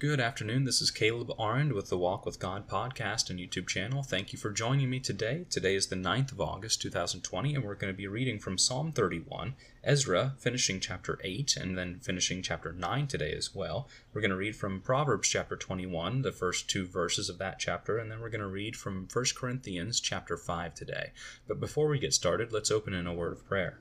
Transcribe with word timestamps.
Good 0.00 0.18
afternoon. 0.18 0.64
This 0.64 0.80
is 0.80 0.90
Caleb 0.90 1.30
Arend 1.38 1.74
with 1.74 1.90
the 1.90 1.98
Walk 1.98 2.24
with 2.24 2.38
God 2.38 2.66
podcast 2.66 3.28
and 3.28 3.38
YouTube 3.38 3.68
channel. 3.68 4.02
Thank 4.02 4.32
you 4.32 4.38
for 4.38 4.50
joining 4.50 4.88
me 4.88 4.98
today. 4.98 5.44
Today 5.50 5.74
is 5.74 5.88
the 5.88 5.94
9th 5.94 6.32
of 6.32 6.40
August, 6.40 6.80
2020, 6.80 7.54
and 7.54 7.62
we're 7.62 7.74
going 7.74 7.92
to 7.92 7.96
be 7.96 8.06
reading 8.06 8.38
from 8.38 8.56
Psalm 8.56 8.92
31, 8.92 9.56
Ezra, 9.84 10.36
finishing 10.38 10.80
chapter 10.80 11.18
8, 11.22 11.54
and 11.58 11.76
then 11.76 11.98
finishing 12.00 12.40
chapter 12.40 12.72
9 12.72 13.08
today 13.08 13.34
as 13.36 13.54
well. 13.54 13.88
We're 14.14 14.22
going 14.22 14.30
to 14.30 14.38
read 14.38 14.56
from 14.56 14.80
Proverbs 14.80 15.28
chapter 15.28 15.54
21, 15.54 16.22
the 16.22 16.32
first 16.32 16.70
two 16.70 16.86
verses 16.86 17.28
of 17.28 17.36
that 17.36 17.58
chapter, 17.58 17.98
and 17.98 18.10
then 18.10 18.22
we're 18.22 18.30
going 18.30 18.40
to 18.40 18.46
read 18.46 18.76
from 18.76 19.06
1 19.12 19.24
Corinthians 19.36 20.00
chapter 20.00 20.38
5 20.38 20.72
today. 20.72 21.10
But 21.46 21.60
before 21.60 21.88
we 21.88 21.98
get 21.98 22.14
started, 22.14 22.54
let's 22.54 22.70
open 22.70 22.94
in 22.94 23.06
a 23.06 23.12
word 23.12 23.34
of 23.34 23.46
prayer. 23.46 23.80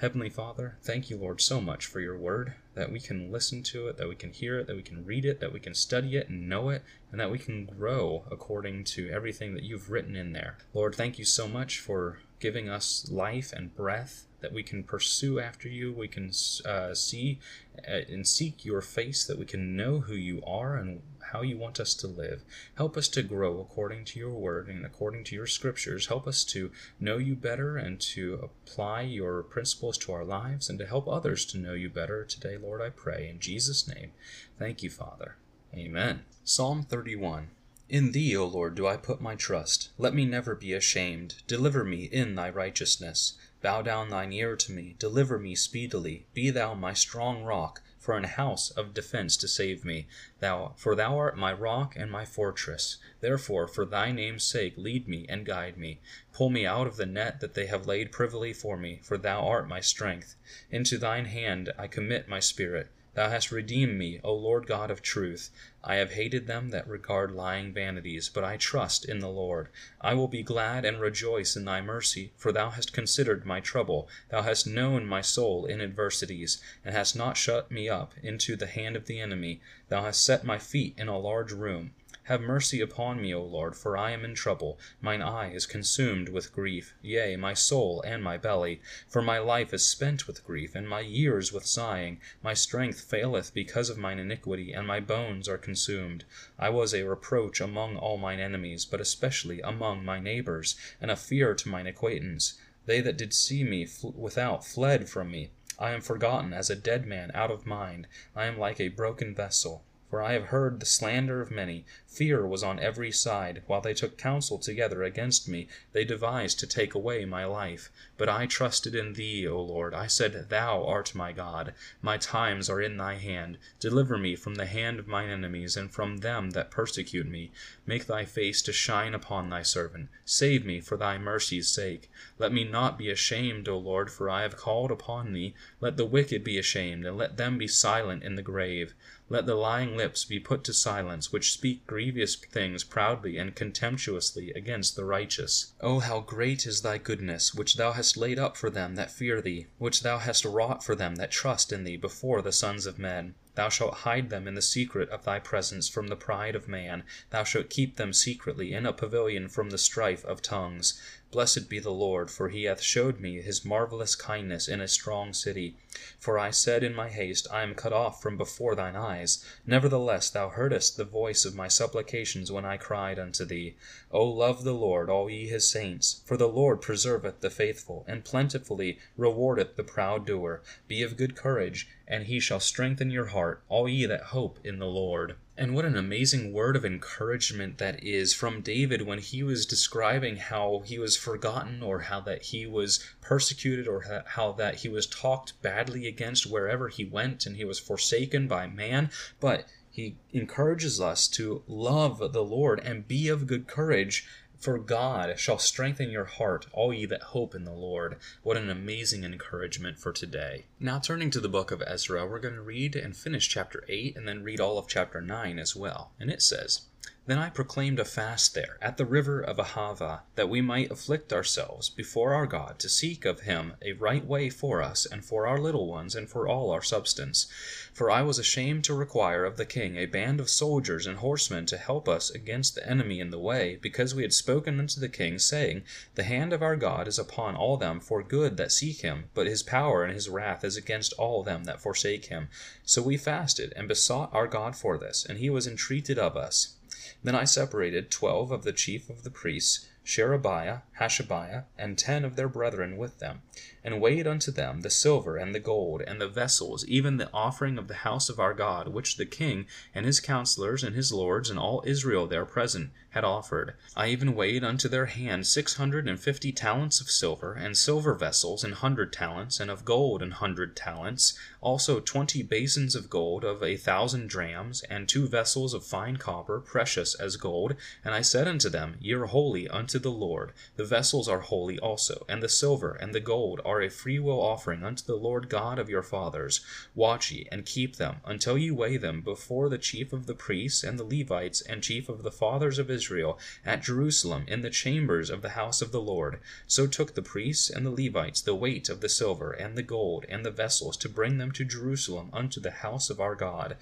Heavenly 0.00 0.30
Father, 0.30 0.78
thank 0.82 1.10
you, 1.10 1.18
Lord, 1.18 1.42
so 1.42 1.60
much 1.60 1.84
for 1.84 2.00
your 2.00 2.16
word, 2.16 2.54
that 2.74 2.90
we 2.90 3.00
can 3.00 3.30
listen 3.30 3.62
to 3.64 3.86
it, 3.88 3.98
that 3.98 4.08
we 4.08 4.14
can 4.14 4.32
hear 4.32 4.58
it, 4.58 4.66
that 4.66 4.76
we 4.76 4.82
can 4.82 5.04
read 5.04 5.26
it, 5.26 5.40
that 5.40 5.52
we 5.52 5.60
can 5.60 5.74
study 5.74 6.16
it 6.16 6.30
and 6.30 6.48
know 6.48 6.70
it, 6.70 6.82
and 7.12 7.20
that 7.20 7.30
we 7.30 7.38
can 7.38 7.66
grow 7.66 8.24
according 8.30 8.84
to 8.84 9.10
everything 9.10 9.52
that 9.52 9.62
you've 9.62 9.90
written 9.90 10.16
in 10.16 10.32
there. 10.32 10.56
Lord, 10.72 10.94
thank 10.94 11.18
you 11.18 11.26
so 11.26 11.46
much 11.46 11.80
for 11.80 12.20
giving 12.38 12.66
us 12.66 13.10
life 13.10 13.52
and 13.52 13.76
breath 13.76 14.24
that 14.40 14.54
we 14.54 14.62
can 14.62 14.84
pursue 14.84 15.38
after 15.38 15.68
you, 15.68 15.92
we 15.92 16.08
can 16.08 16.30
uh, 16.64 16.94
see 16.94 17.38
uh, 17.86 18.00
and 18.08 18.26
seek 18.26 18.64
your 18.64 18.80
face, 18.80 19.26
that 19.26 19.38
we 19.38 19.44
can 19.44 19.76
know 19.76 20.00
who 20.00 20.14
you 20.14 20.42
are 20.46 20.76
and 20.76 21.02
how 21.32 21.42
you 21.42 21.56
want 21.56 21.80
us 21.80 21.94
to 21.94 22.06
live. 22.06 22.42
Help 22.76 22.96
us 22.96 23.08
to 23.08 23.22
grow 23.22 23.60
according 23.60 24.04
to 24.04 24.18
your 24.18 24.32
word 24.32 24.68
and 24.68 24.84
according 24.84 25.24
to 25.24 25.34
your 25.34 25.46
scriptures. 25.46 26.06
Help 26.06 26.26
us 26.26 26.44
to 26.44 26.70
know 26.98 27.16
you 27.18 27.34
better 27.34 27.76
and 27.76 28.00
to 28.00 28.40
apply 28.42 29.02
your 29.02 29.42
principles 29.42 29.98
to 29.98 30.12
our 30.12 30.24
lives 30.24 30.68
and 30.68 30.78
to 30.78 30.86
help 30.86 31.08
others 31.08 31.44
to 31.46 31.58
know 31.58 31.74
you 31.74 31.88
better 31.88 32.24
today, 32.24 32.56
Lord, 32.56 32.80
I 32.80 32.90
pray. 32.90 33.28
In 33.28 33.40
Jesus' 33.40 33.86
name, 33.88 34.12
thank 34.58 34.82
you, 34.82 34.90
Father. 34.90 35.36
Amen. 35.74 36.24
Psalm 36.44 36.82
31. 36.82 37.50
In 37.88 38.12
thee, 38.12 38.36
O 38.36 38.46
Lord, 38.46 38.76
do 38.76 38.86
I 38.86 38.96
put 38.96 39.20
my 39.20 39.34
trust. 39.34 39.90
Let 39.98 40.14
me 40.14 40.24
never 40.24 40.54
be 40.54 40.72
ashamed. 40.72 41.42
Deliver 41.46 41.84
me 41.84 42.04
in 42.04 42.36
thy 42.36 42.48
righteousness. 42.50 43.34
Bow 43.62 43.82
down 43.82 44.08
thine 44.08 44.32
ear 44.32 44.56
to 44.56 44.72
me, 44.72 44.94
deliver 44.98 45.38
me 45.38 45.54
speedily. 45.54 46.24
Be 46.32 46.50
thou 46.50 46.72
my 46.72 46.94
strong 46.94 47.42
rock, 47.42 47.82
for 48.10 48.16
an 48.16 48.24
house 48.24 48.72
of 48.72 48.92
defence 48.92 49.36
to 49.36 49.46
save 49.46 49.84
me. 49.84 50.08
Thou, 50.40 50.74
for 50.76 50.96
thou 50.96 51.16
art 51.16 51.38
my 51.38 51.52
rock 51.52 51.94
and 51.94 52.10
my 52.10 52.24
fortress. 52.24 52.96
Therefore, 53.20 53.68
for 53.68 53.86
thy 53.86 54.10
name's 54.10 54.42
sake, 54.42 54.74
lead 54.76 55.06
me 55.06 55.26
and 55.28 55.46
guide 55.46 55.78
me. 55.78 56.00
Pull 56.32 56.50
me 56.50 56.66
out 56.66 56.88
of 56.88 56.96
the 56.96 57.06
net 57.06 57.38
that 57.38 57.54
they 57.54 57.66
have 57.66 57.86
laid 57.86 58.10
privily 58.10 58.52
for 58.52 58.76
me, 58.76 58.98
for 59.04 59.16
thou 59.16 59.46
art 59.46 59.68
my 59.68 59.78
strength. 59.78 60.34
Into 60.72 60.98
thine 60.98 61.26
hand 61.26 61.72
I 61.78 61.86
commit 61.86 62.26
my 62.26 62.40
spirit. 62.40 62.88
Thou 63.14 63.28
hast 63.28 63.50
redeemed 63.50 63.98
me, 63.98 64.20
O 64.22 64.32
Lord 64.32 64.68
God 64.68 64.88
of 64.88 65.02
truth. 65.02 65.50
I 65.82 65.96
have 65.96 66.12
hated 66.12 66.46
them 66.46 66.70
that 66.70 66.86
regard 66.86 67.32
lying 67.32 67.72
vanities, 67.72 68.28
but 68.28 68.44
I 68.44 68.56
trust 68.56 69.04
in 69.04 69.18
the 69.18 69.28
Lord. 69.28 69.68
I 70.00 70.14
will 70.14 70.28
be 70.28 70.44
glad 70.44 70.84
and 70.84 71.00
rejoice 71.00 71.56
in 71.56 71.64
thy 71.64 71.80
mercy, 71.80 72.32
for 72.36 72.52
thou 72.52 72.70
hast 72.70 72.92
considered 72.92 73.44
my 73.44 73.58
trouble. 73.58 74.08
Thou 74.28 74.42
hast 74.42 74.66
known 74.66 75.06
my 75.06 75.22
soul 75.22 75.66
in 75.66 75.80
adversities, 75.80 76.62
and 76.84 76.94
hast 76.94 77.16
not 77.16 77.36
shut 77.36 77.68
me 77.70 77.88
up 77.88 78.14
into 78.22 78.54
the 78.54 78.68
hand 78.68 78.94
of 78.94 79.06
the 79.06 79.18
enemy. 79.18 79.60
Thou 79.88 80.04
hast 80.04 80.24
set 80.24 80.44
my 80.44 80.58
feet 80.58 80.94
in 80.96 81.08
a 81.08 81.18
large 81.18 81.50
room. 81.50 81.90
Have 82.30 82.42
mercy 82.42 82.80
upon 82.80 83.20
me, 83.20 83.34
O 83.34 83.42
Lord, 83.42 83.74
for 83.74 83.96
I 83.96 84.12
am 84.12 84.24
in 84.24 84.36
trouble. 84.36 84.78
Mine 85.00 85.20
eye 85.20 85.50
is 85.50 85.66
consumed 85.66 86.28
with 86.28 86.52
grief, 86.52 86.94
yea, 87.02 87.34
my 87.34 87.54
soul 87.54 88.02
and 88.02 88.22
my 88.22 88.36
belly. 88.36 88.80
For 89.08 89.20
my 89.20 89.40
life 89.40 89.74
is 89.74 89.84
spent 89.84 90.28
with 90.28 90.44
grief, 90.44 90.76
and 90.76 90.88
my 90.88 91.00
years 91.00 91.52
with 91.52 91.66
sighing. 91.66 92.20
My 92.40 92.54
strength 92.54 93.00
faileth 93.00 93.52
because 93.52 93.90
of 93.90 93.98
mine 93.98 94.20
iniquity, 94.20 94.72
and 94.72 94.86
my 94.86 95.00
bones 95.00 95.48
are 95.48 95.58
consumed. 95.58 96.22
I 96.56 96.68
was 96.68 96.94
a 96.94 97.02
reproach 97.02 97.60
among 97.60 97.96
all 97.96 98.16
mine 98.16 98.38
enemies, 98.38 98.84
but 98.84 99.00
especially 99.00 99.60
among 99.60 100.04
my 100.04 100.20
neighbors, 100.20 100.76
and 101.00 101.10
a 101.10 101.16
fear 101.16 101.52
to 101.56 101.68
mine 101.68 101.88
acquaintance. 101.88 102.56
They 102.86 103.00
that 103.00 103.18
did 103.18 103.34
see 103.34 103.64
me 103.64 103.88
without 104.14 104.64
fled 104.64 105.08
from 105.08 105.32
me. 105.32 105.50
I 105.80 105.90
am 105.90 106.00
forgotten 106.00 106.52
as 106.52 106.70
a 106.70 106.76
dead 106.76 107.06
man 107.06 107.32
out 107.34 107.50
of 107.50 107.66
mind. 107.66 108.06
I 108.36 108.44
am 108.44 108.56
like 108.56 108.78
a 108.78 108.86
broken 108.86 109.34
vessel. 109.34 109.82
For 110.10 110.20
I 110.20 110.32
have 110.32 110.46
heard 110.46 110.80
the 110.80 110.86
slander 110.86 111.40
of 111.40 111.52
many. 111.52 111.84
Fear 112.08 112.44
was 112.44 112.64
on 112.64 112.80
every 112.80 113.12
side. 113.12 113.62
While 113.68 113.80
they 113.80 113.94
took 113.94 114.18
counsel 114.18 114.58
together 114.58 115.04
against 115.04 115.48
me, 115.48 115.68
they 115.92 116.04
devised 116.04 116.58
to 116.58 116.66
take 116.66 116.96
away 116.96 117.24
my 117.24 117.44
life. 117.44 117.92
But 118.18 118.28
I 118.28 118.46
trusted 118.46 118.96
in 118.96 119.12
thee, 119.12 119.46
O 119.46 119.62
Lord. 119.62 119.94
I 119.94 120.08
said, 120.08 120.48
Thou 120.48 120.84
art 120.84 121.14
my 121.14 121.30
God. 121.30 121.74
My 122.02 122.16
times 122.16 122.68
are 122.68 122.80
in 122.80 122.96
thy 122.96 123.14
hand. 123.14 123.56
Deliver 123.78 124.18
me 124.18 124.34
from 124.34 124.56
the 124.56 124.66
hand 124.66 124.98
of 124.98 125.06
mine 125.06 125.28
enemies, 125.28 125.76
and 125.76 125.92
from 125.92 126.16
them 126.16 126.50
that 126.50 126.72
persecute 126.72 127.28
me. 127.28 127.52
Make 127.86 128.06
thy 128.06 128.24
face 128.24 128.62
to 128.62 128.72
shine 128.72 129.14
upon 129.14 129.48
thy 129.48 129.62
servant. 129.62 130.08
Save 130.24 130.66
me 130.66 130.80
for 130.80 130.96
thy 130.96 131.18
mercy's 131.18 131.68
sake. 131.68 132.10
Let 132.36 132.52
me 132.52 132.64
not 132.64 132.98
be 132.98 133.10
ashamed, 133.10 133.68
O 133.68 133.78
Lord, 133.78 134.10
for 134.10 134.28
I 134.28 134.42
have 134.42 134.56
called 134.56 134.90
upon 134.90 135.32
thee. 135.32 135.54
Let 135.80 135.96
the 135.96 136.04
wicked 136.04 136.42
be 136.42 136.58
ashamed, 136.58 137.06
and 137.06 137.16
let 137.16 137.36
them 137.36 137.58
be 137.58 137.68
silent 137.68 138.24
in 138.24 138.34
the 138.34 138.42
grave. 138.42 138.92
Let 139.32 139.46
the 139.46 139.54
lying 139.54 139.96
lips 139.96 140.24
be 140.24 140.40
put 140.40 140.64
to 140.64 140.74
silence, 140.74 141.30
which 141.30 141.52
speak 141.52 141.86
grievous 141.86 142.34
things 142.34 142.82
proudly 142.82 143.38
and 143.38 143.54
contemptuously 143.54 144.50
against 144.56 144.96
the 144.96 145.04
righteous. 145.04 145.72
O 145.80 146.00
how 146.00 146.18
great 146.18 146.66
is 146.66 146.82
thy 146.82 146.98
goodness, 146.98 147.54
which 147.54 147.76
thou 147.76 147.92
hast 147.92 148.16
laid 148.16 148.40
up 148.40 148.56
for 148.56 148.70
them 148.70 148.96
that 148.96 149.12
fear 149.12 149.40
thee, 149.40 149.68
which 149.78 150.02
thou 150.02 150.18
hast 150.18 150.44
wrought 150.44 150.82
for 150.82 150.96
them 150.96 151.14
that 151.14 151.30
trust 151.30 151.72
in 151.72 151.84
thee 151.84 151.96
before 151.96 152.42
the 152.42 152.50
sons 152.50 152.86
of 152.86 152.98
men. 152.98 153.36
Thou 153.54 153.68
shalt 153.68 153.94
hide 153.98 154.30
them 154.30 154.48
in 154.48 154.54
the 154.54 154.62
secret 154.62 155.08
of 155.10 155.24
thy 155.24 155.38
presence 155.38 155.88
from 155.88 156.08
the 156.08 156.16
pride 156.16 156.56
of 156.56 156.66
man. 156.66 157.04
Thou 157.30 157.44
shalt 157.44 157.70
keep 157.70 157.96
them 157.96 158.12
secretly 158.12 158.72
in 158.72 158.84
a 158.84 158.92
pavilion 158.92 159.48
from 159.48 159.70
the 159.70 159.78
strife 159.78 160.24
of 160.24 160.42
tongues. 160.42 161.00
Blessed 161.30 161.68
be 161.68 161.78
the 161.78 161.92
Lord, 161.92 162.28
for 162.28 162.48
he 162.48 162.64
hath 162.64 162.80
showed 162.80 163.20
me 163.20 163.40
his 163.40 163.64
marvellous 163.64 164.16
kindness 164.16 164.66
in 164.66 164.80
a 164.80 164.88
strong 164.88 165.32
city. 165.32 165.76
For 166.18 166.40
I 166.40 166.50
said 166.50 166.82
in 166.82 166.92
my 166.92 167.08
haste, 167.08 167.46
I 167.52 167.62
am 167.62 167.76
cut 167.76 167.92
off 167.92 168.20
from 168.20 168.36
before 168.36 168.74
thine 168.74 168.96
eyes. 168.96 169.44
Nevertheless 169.64 170.28
thou 170.28 170.48
heardest 170.48 170.96
the 170.96 171.04
voice 171.04 171.44
of 171.44 171.54
my 171.54 171.68
supplications 171.68 172.50
when 172.50 172.64
I 172.64 172.76
cried 172.76 173.20
unto 173.20 173.44
thee. 173.44 173.76
O 174.10 174.26
love 174.26 174.64
the 174.64 174.74
Lord, 174.74 175.08
all 175.08 175.30
ye 175.30 175.46
his 175.46 175.68
saints. 175.68 176.20
For 176.24 176.36
the 176.36 176.48
Lord 176.48 176.80
preserveth 176.80 177.40
the 177.42 177.50
faithful, 177.50 178.04
and 178.08 178.24
plentifully 178.24 178.98
rewardeth 179.16 179.76
the 179.76 179.84
proud 179.84 180.26
doer. 180.26 180.62
Be 180.88 181.00
of 181.02 181.16
good 181.16 181.36
courage, 181.36 181.88
and 182.08 182.26
he 182.26 182.40
shall 182.40 182.58
strengthen 182.58 183.12
your 183.12 183.26
heart, 183.26 183.62
all 183.68 183.88
ye 183.88 184.04
that 184.06 184.34
hope 184.34 184.58
in 184.64 184.80
the 184.80 184.86
Lord. 184.86 185.36
And 185.60 185.74
what 185.74 185.84
an 185.84 185.94
amazing 185.94 186.54
word 186.54 186.74
of 186.74 186.86
encouragement 186.86 187.76
that 187.76 188.02
is 188.02 188.32
from 188.32 188.62
David 188.62 189.02
when 189.02 189.18
he 189.18 189.42
was 189.42 189.66
describing 189.66 190.36
how 190.36 190.82
he 190.86 190.98
was 190.98 191.18
forgotten 191.18 191.82
or 191.82 192.00
how 192.00 192.18
that 192.20 192.44
he 192.44 192.64
was 192.64 192.98
persecuted 193.20 193.86
or 193.86 194.24
how 194.28 194.52
that 194.52 194.76
he 194.76 194.88
was 194.88 195.06
talked 195.06 195.60
badly 195.60 196.06
against 196.06 196.46
wherever 196.46 196.88
he 196.88 197.04
went 197.04 197.44
and 197.44 197.56
he 197.56 197.66
was 197.66 197.78
forsaken 197.78 198.48
by 198.48 198.68
man. 198.68 199.10
But 199.38 199.66
he 199.90 200.16
encourages 200.32 200.98
us 200.98 201.28
to 201.28 201.62
love 201.66 202.32
the 202.32 202.42
Lord 202.42 202.80
and 202.80 203.06
be 203.06 203.28
of 203.28 203.46
good 203.46 203.66
courage 203.66 204.26
for 204.60 204.78
God 204.78 205.38
shall 205.38 205.58
strengthen 205.58 206.10
your 206.10 206.26
heart, 206.26 206.66
all 206.72 206.92
ye 206.92 207.06
that 207.06 207.22
hope 207.22 207.54
in 207.54 207.64
the 207.64 207.72
Lord. 207.72 208.18
What 208.42 208.58
an 208.58 208.68
amazing 208.68 209.24
encouragement 209.24 209.98
for 209.98 210.12
today. 210.12 210.66
Now, 210.78 210.98
turning 210.98 211.30
to 211.30 211.40
the 211.40 211.48
book 211.48 211.70
of 211.70 211.82
Ezra, 211.86 212.26
we're 212.26 212.40
going 212.40 212.54
to 212.54 212.60
read 212.60 212.94
and 212.94 213.16
finish 213.16 213.48
chapter 213.48 213.84
8 213.88 214.16
and 214.16 214.28
then 214.28 214.44
read 214.44 214.60
all 214.60 214.78
of 214.78 214.86
chapter 214.86 215.22
9 215.22 215.58
as 215.58 215.74
well. 215.74 216.12
And 216.20 216.30
it 216.30 216.42
says, 216.42 216.82
then 217.26 217.36
I 217.36 217.50
proclaimed 217.50 218.00
a 218.00 218.04
fast 218.06 218.54
there, 218.54 218.78
at 218.80 218.96
the 218.96 219.04
river 219.04 219.42
of 219.42 219.58
Ahava, 219.58 220.22
that 220.36 220.48
we 220.48 220.62
might 220.62 220.90
afflict 220.90 221.34
ourselves 221.34 221.90
before 221.90 222.32
our 222.32 222.46
God, 222.46 222.78
to 222.78 222.88
seek 222.88 223.26
of 223.26 223.40
him 223.40 223.74
a 223.82 223.92
right 223.92 224.24
way 224.24 224.48
for 224.48 224.80
us, 224.80 225.04
and 225.04 225.22
for 225.22 225.46
our 225.46 225.58
little 225.58 225.86
ones, 225.86 226.14
and 226.14 226.30
for 226.30 226.48
all 226.48 226.70
our 226.70 226.80
substance. 226.80 227.46
For 227.92 228.10
I 228.10 228.22
was 228.22 228.38
ashamed 228.38 228.84
to 228.84 228.94
require 228.94 229.44
of 229.44 229.58
the 229.58 229.66
king 229.66 229.98
a 229.98 230.06
band 230.06 230.40
of 230.40 230.48
soldiers 230.48 231.06
and 231.06 231.18
horsemen 231.18 231.66
to 231.66 231.76
help 231.76 232.08
us 232.08 232.30
against 232.30 232.74
the 232.74 232.88
enemy 232.88 233.20
in 233.20 233.28
the 233.28 233.38
way, 233.38 233.76
because 233.82 234.14
we 234.14 234.22
had 234.22 234.32
spoken 234.32 234.80
unto 234.80 234.98
the 234.98 235.08
king, 235.08 235.38
saying, 235.38 235.82
The 236.14 236.24
hand 236.24 236.54
of 236.54 236.62
our 236.62 236.76
God 236.76 237.06
is 237.06 237.18
upon 237.18 237.54
all 237.54 237.76
them 237.76 238.00
for 238.00 238.22
good 238.22 238.56
that 238.56 238.72
seek 238.72 239.02
him, 239.02 239.28
but 239.34 239.46
his 239.46 239.62
power 239.62 240.04
and 240.04 240.14
his 240.14 240.30
wrath 240.30 240.64
is 240.64 240.78
against 240.78 241.12
all 241.18 241.42
them 241.42 241.64
that 241.64 241.82
forsake 241.82 242.24
him. 242.24 242.48
So 242.82 243.02
we 243.02 243.18
fasted, 243.18 243.74
and 243.76 243.88
besought 243.88 244.32
our 244.32 244.46
God 244.46 244.74
for 244.74 244.96
this, 244.96 245.26
and 245.26 245.38
he 245.38 245.50
was 245.50 245.66
entreated 245.66 246.18
of 246.18 246.34
us. 246.34 246.76
Then 247.22 247.34
I 247.34 247.44
separated 247.44 248.10
twelve 248.10 248.50
of 248.50 248.64
the 248.64 248.72
chief 248.72 249.10
of 249.10 249.24
the 249.24 249.30
priests, 249.30 249.86
Sherebiah, 250.02 250.80
Hashabiah, 250.98 251.64
and 251.78 251.96
ten 251.96 252.24
of 252.24 252.36
their 252.36 252.48
brethren 252.48 252.96
with 252.96 253.18
them. 253.18 253.42
and 253.82 254.00
weighed 254.00 254.26
unto 254.26 254.50
them 254.50 254.82
the 254.82 254.90
silver 254.90 255.36
and 255.36 255.54
the 255.54 255.60
gold 255.60 256.02
and 256.02 256.20
the 256.20 256.28
vessels, 256.28 256.84
even 256.86 257.16
the 257.16 257.30
offering 257.32 257.78
of 257.78 257.88
the 257.88 257.94
house 257.94 258.28
of 258.28 258.38
our 258.38 258.52
God, 258.52 258.88
which 258.88 259.16
the 259.16 259.24
king 259.24 259.66
and 259.94 260.04
his 260.04 260.20
counselors 260.20 260.84
and 260.84 260.94
his 260.94 261.12
lords 261.12 261.48
and 261.48 261.58
all 261.58 261.82
Israel 261.86 262.26
there 262.26 262.44
present 262.44 262.90
had 263.10 263.24
offered. 263.24 263.74
I 263.96 264.08
even 264.08 264.34
weighed 264.34 264.62
unto 264.62 264.88
their 264.88 265.06
hand 265.06 265.46
six 265.46 265.74
hundred 265.74 266.06
and 266.06 266.20
fifty 266.20 266.52
talents 266.52 267.00
of 267.00 267.10
silver, 267.10 267.54
and 267.54 267.76
silver 267.76 268.14
vessels 268.14 268.62
an 268.62 268.72
hundred 268.72 269.12
talents, 269.12 269.58
and 269.58 269.70
of 269.70 269.84
gold 269.84 270.22
an 270.22 270.32
hundred 270.32 270.76
talents, 270.76 271.36
also 271.60 271.98
twenty 272.00 272.42
basins 272.42 272.94
of 272.94 273.10
gold 273.10 273.44
of 273.44 273.62
a 273.62 273.76
thousand 273.76 274.28
drams, 274.28 274.82
and 274.84 275.08
two 275.08 275.26
vessels 275.26 275.74
of 275.74 275.84
fine 275.84 276.18
copper, 276.18 276.60
precious 276.60 277.14
as 277.14 277.36
gold. 277.36 277.74
And 278.04 278.14
I 278.14 278.20
said 278.20 278.46
unto 278.46 278.68
them, 278.68 278.96
Ye 279.00 279.14
are 279.14 279.26
holy 279.26 279.66
unto 279.68 279.89
the 279.98 280.10
Lord. 280.10 280.52
The 280.76 280.84
vessels 280.84 281.28
are 281.28 281.40
holy 281.40 281.78
also, 281.78 282.24
and 282.28 282.42
the 282.42 282.48
silver 282.48 282.92
and 282.92 283.14
the 283.14 283.20
gold 283.20 283.60
are 283.64 283.82
a 283.82 283.90
freewill 283.90 284.40
offering 284.40 284.84
unto 284.84 285.04
the 285.04 285.16
Lord 285.16 285.48
God 285.48 285.78
of 285.78 285.88
your 285.88 286.02
fathers. 286.02 286.60
Watch 286.94 287.32
ye, 287.32 287.48
and 287.50 287.66
keep 287.66 287.96
them, 287.96 288.16
until 288.24 288.56
ye 288.56 288.70
weigh 288.70 288.96
them 288.96 289.20
before 289.20 289.68
the 289.68 289.78
chief 289.78 290.12
of 290.12 290.26
the 290.26 290.34
priests 290.34 290.84
and 290.84 290.98
the 290.98 291.04
Levites 291.04 291.60
and 291.62 291.82
chief 291.82 292.08
of 292.08 292.22
the 292.22 292.30
fathers 292.30 292.78
of 292.78 292.90
Israel 292.90 293.38
at 293.64 293.82
Jerusalem 293.82 294.44
in 294.46 294.62
the 294.62 294.70
chambers 294.70 295.30
of 295.30 295.42
the 295.42 295.50
house 295.50 295.82
of 295.82 295.92
the 295.92 296.00
Lord. 296.00 296.40
So 296.66 296.86
took 296.86 297.14
the 297.14 297.22
priests 297.22 297.70
and 297.70 297.84
the 297.84 297.90
Levites 297.90 298.40
the 298.40 298.54
weight 298.54 298.88
of 298.88 299.00
the 299.00 299.08
silver 299.08 299.50
and 299.50 299.76
the 299.76 299.82
gold 299.82 300.24
and 300.28 300.44
the 300.44 300.50
vessels 300.50 300.96
to 300.98 301.08
bring 301.08 301.38
them 301.38 301.50
to 301.52 301.64
Jerusalem 301.64 302.30
unto 302.32 302.60
the 302.60 302.70
house 302.70 303.10
of 303.10 303.20
our 303.20 303.34
God. 303.34 303.76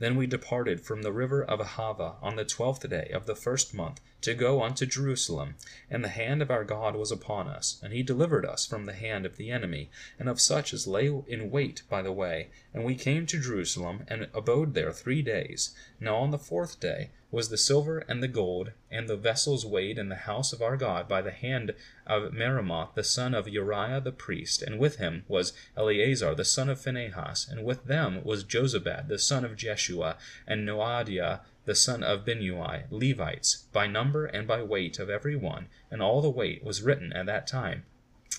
Then 0.00 0.16
we 0.16 0.26
departed 0.26 0.80
from 0.80 1.02
the 1.02 1.12
river 1.12 1.44
of 1.44 1.60
Ahava 1.60 2.16
on 2.20 2.34
the 2.34 2.44
twelfth 2.44 2.88
day 2.88 3.10
of 3.14 3.26
the 3.26 3.36
first 3.36 3.72
month 3.72 4.00
to 4.24 4.34
go 4.34 4.62
unto 4.62 4.86
Jerusalem. 4.86 5.54
And 5.90 6.02
the 6.02 6.08
hand 6.08 6.40
of 6.40 6.50
our 6.50 6.64
God 6.64 6.96
was 6.96 7.12
upon 7.12 7.46
us, 7.46 7.78
and 7.82 7.92
he 7.92 8.02
delivered 8.02 8.46
us 8.46 8.66
from 8.66 8.86
the 8.86 8.94
hand 8.94 9.26
of 9.26 9.36
the 9.36 9.50
enemy, 9.50 9.90
and 10.18 10.28
of 10.28 10.40
such 10.40 10.72
as 10.72 10.86
lay 10.86 11.06
in 11.26 11.50
wait 11.50 11.82
by 11.90 12.00
the 12.00 12.12
way. 12.12 12.48
And 12.72 12.84
we 12.84 12.94
came 12.94 13.26
to 13.26 13.40
Jerusalem, 13.40 14.04
and 14.08 14.28
abode 14.32 14.72
there 14.72 14.92
three 14.92 15.20
days. 15.20 15.74
Now 16.00 16.16
on 16.16 16.30
the 16.30 16.38
fourth 16.38 16.80
day 16.80 17.10
was 17.30 17.48
the 17.48 17.58
silver 17.58 17.98
and 18.08 18.22
the 18.22 18.28
gold, 18.28 18.70
and 18.90 19.08
the 19.08 19.16
vessels 19.16 19.66
weighed 19.66 19.98
in 19.98 20.08
the 20.08 20.14
house 20.14 20.52
of 20.52 20.62
our 20.62 20.76
God 20.76 21.08
by 21.08 21.20
the 21.20 21.32
hand 21.32 21.74
of 22.06 22.32
Meremoth 22.32 22.94
the 22.94 23.02
son 23.02 23.34
of 23.34 23.48
Uriah 23.48 24.00
the 24.00 24.12
priest, 24.12 24.62
and 24.62 24.78
with 24.78 24.96
him 24.96 25.24
was 25.26 25.52
Eleazar 25.76 26.34
the 26.34 26.44
son 26.44 26.68
of 26.70 26.80
Phinehas, 26.80 27.48
and 27.50 27.64
with 27.64 27.84
them 27.86 28.22
was 28.24 28.44
Jozabad 28.44 29.08
the 29.08 29.18
son 29.18 29.44
of 29.44 29.56
Jeshua, 29.56 30.16
and 30.46 30.64
Noadiah 30.64 31.40
the 31.64 31.74
son 31.74 32.02
of 32.02 32.24
Binnui, 32.24 32.84
Levites, 32.90 33.64
by 33.72 33.86
number 33.86 34.26
and 34.26 34.46
by 34.46 34.62
weight 34.62 34.98
of 34.98 35.08
every 35.08 35.36
one, 35.36 35.68
and 35.90 36.02
all 36.02 36.20
the 36.20 36.30
weight 36.30 36.62
was 36.62 36.82
written 36.82 37.12
at 37.12 37.26
that 37.26 37.46
time. 37.46 37.84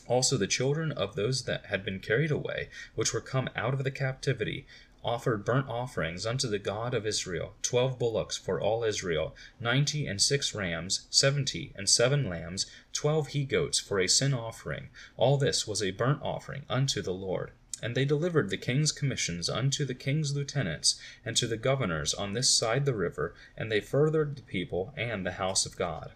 Also 0.08 0.38
the 0.38 0.46
children 0.46 0.92
of 0.92 1.16
those 1.16 1.46
that 1.46 1.66
had 1.66 1.84
been 1.84 2.00
carried 2.00 2.32
away, 2.32 2.70
which 2.94 3.14
were 3.14 3.22
come 3.22 3.50
out 3.56 3.74
of 3.74 3.84
the 3.84 3.90
captivity, 3.92 4.68
offered 5.04 5.46
burnt 5.46 5.70
offerings 5.70 6.26
unto 6.26 6.48
the 6.48 6.60
God 6.60 6.94
of 6.94 7.06
Israel, 7.06 7.54
twelve 7.62 7.98
bullocks 8.00 8.38
for 8.38 8.60
all 8.60 8.84
Israel, 8.84 9.36
ninety 9.60 10.08
and 10.08 10.22
six 10.22 10.56
rams, 10.56 11.08
seventy 11.10 11.72
and 11.76 11.90
seven 11.90 12.28
lambs, 12.28 12.66
twelve 12.92 13.28
he 13.30 13.46
goats 13.46 13.80
for 13.80 14.00
a 14.00 14.08
sin 14.08 14.34
offering. 14.34 14.90
All 15.16 15.38
this 15.38 15.68
was 15.68 15.82
a 15.82 15.92
burnt 15.92 16.22
offering 16.22 16.64
unto 16.70 17.02
the 17.02 17.14
Lord. 17.14 17.52
And 17.82 17.96
they 17.96 18.06
delivered 18.06 18.50
the 18.50 18.58
king's 18.58 18.92
commissions 18.92 19.50
unto 19.50 19.86
the 19.86 19.94
king's 19.94 20.36
lieutenants 20.36 21.00
and 21.26 21.36
to 21.38 21.48
the 21.48 21.58
governors 21.58 22.14
on 22.14 22.34
this 22.34 22.50
side 22.50 22.86
the 22.86 22.96
river, 22.96 23.36
and 23.58 23.72
they 23.72 23.82
furthered 23.82 24.36
the 24.38 24.42
people 24.42 24.94
and 24.96 25.26
the 25.26 25.34
house 25.34 25.66
of 25.66 25.76
God. 25.76 26.14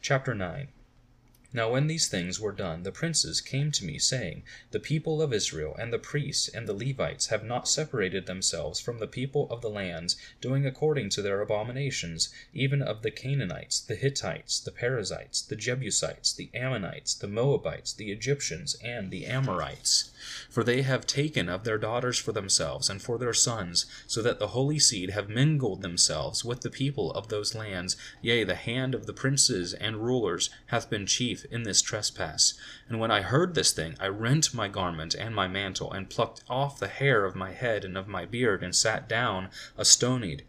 Chapter 0.00 0.34
9 0.34 0.68
now 1.52 1.70
when 1.70 1.88
these 1.88 2.06
things 2.06 2.38
were 2.38 2.52
done, 2.52 2.84
the 2.84 2.92
princes 2.92 3.40
came 3.40 3.72
to 3.72 3.84
me, 3.84 3.98
saying, 3.98 4.44
The 4.70 4.78
people 4.78 5.20
of 5.20 5.32
Israel, 5.32 5.74
and 5.76 5.92
the 5.92 5.98
priests, 5.98 6.48
and 6.48 6.68
the 6.68 6.72
Levites, 6.72 7.26
have 7.26 7.42
not 7.42 7.66
separated 7.68 8.26
themselves 8.26 8.78
from 8.78 9.00
the 9.00 9.08
people 9.08 9.48
of 9.50 9.60
the 9.60 9.68
lands, 9.68 10.16
doing 10.40 10.64
according 10.64 11.08
to 11.10 11.22
their 11.22 11.40
abominations, 11.40 12.28
even 12.54 12.80
of 12.80 13.02
the 13.02 13.10
Canaanites, 13.10 13.80
the 13.80 13.96
Hittites, 13.96 14.60
the 14.60 14.70
Perizzites, 14.70 15.42
the 15.42 15.56
Jebusites, 15.56 16.32
the 16.32 16.50
Ammonites, 16.54 17.14
the 17.14 17.26
Moabites, 17.26 17.92
the 17.92 18.12
Egyptians, 18.12 18.76
and 18.84 19.10
the 19.10 19.26
Amorites. 19.26 20.10
For 20.48 20.62
they 20.62 20.82
have 20.82 21.06
taken 21.06 21.48
of 21.48 21.64
their 21.64 21.78
daughters 21.78 22.18
for 22.18 22.30
themselves, 22.30 22.88
and 22.88 23.02
for 23.02 23.18
their 23.18 23.34
sons, 23.34 23.86
so 24.06 24.22
that 24.22 24.38
the 24.38 24.48
holy 24.48 24.78
seed 24.78 25.10
have 25.10 25.28
mingled 25.28 25.82
themselves 25.82 26.44
with 26.44 26.60
the 26.60 26.70
people 26.70 27.12
of 27.12 27.28
those 27.28 27.56
lands. 27.56 27.96
Yea, 28.22 28.44
the 28.44 28.54
hand 28.54 28.94
of 28.94 29.06
the 29.06 29.12
princes 29.12 29.74
and 29.74 29.96
rulers 29.96 30.50
hath 30.66 30.88
been 30.88 31.06
chief 31.06 31.39
in 31.50 31.62
this 31.62 31.80
trespass. 31.80 32.54
And 32.88 33.00
when 33.00 33.10
I 33.10 33.22
heard 33.22 33.54
this 33.54 33.72
thing, 33.72 33.96
I 33.98 34.08
rent 34.08 34.52
my 34.52 34.68
garment 34.68 35.14
and 35.14 35.34
my 35.34 35.48
mantle, 35.48 35.92
and 35.92 36.10
plucked 36.10 36.42
off 36.48 36.78
the 36.78 36.88
hair 36.88 37.24
of 37.24 37.34
my 37.34 37.52
head 37.52 37.84
and 37.84 37.96
of 37.96 38.08
my 38.08 38.26
beard, 38.26 38.62
and 38.62 38.74
sat 38.74 39.08
down 39.08 39.48
astonied. 39.76 40.44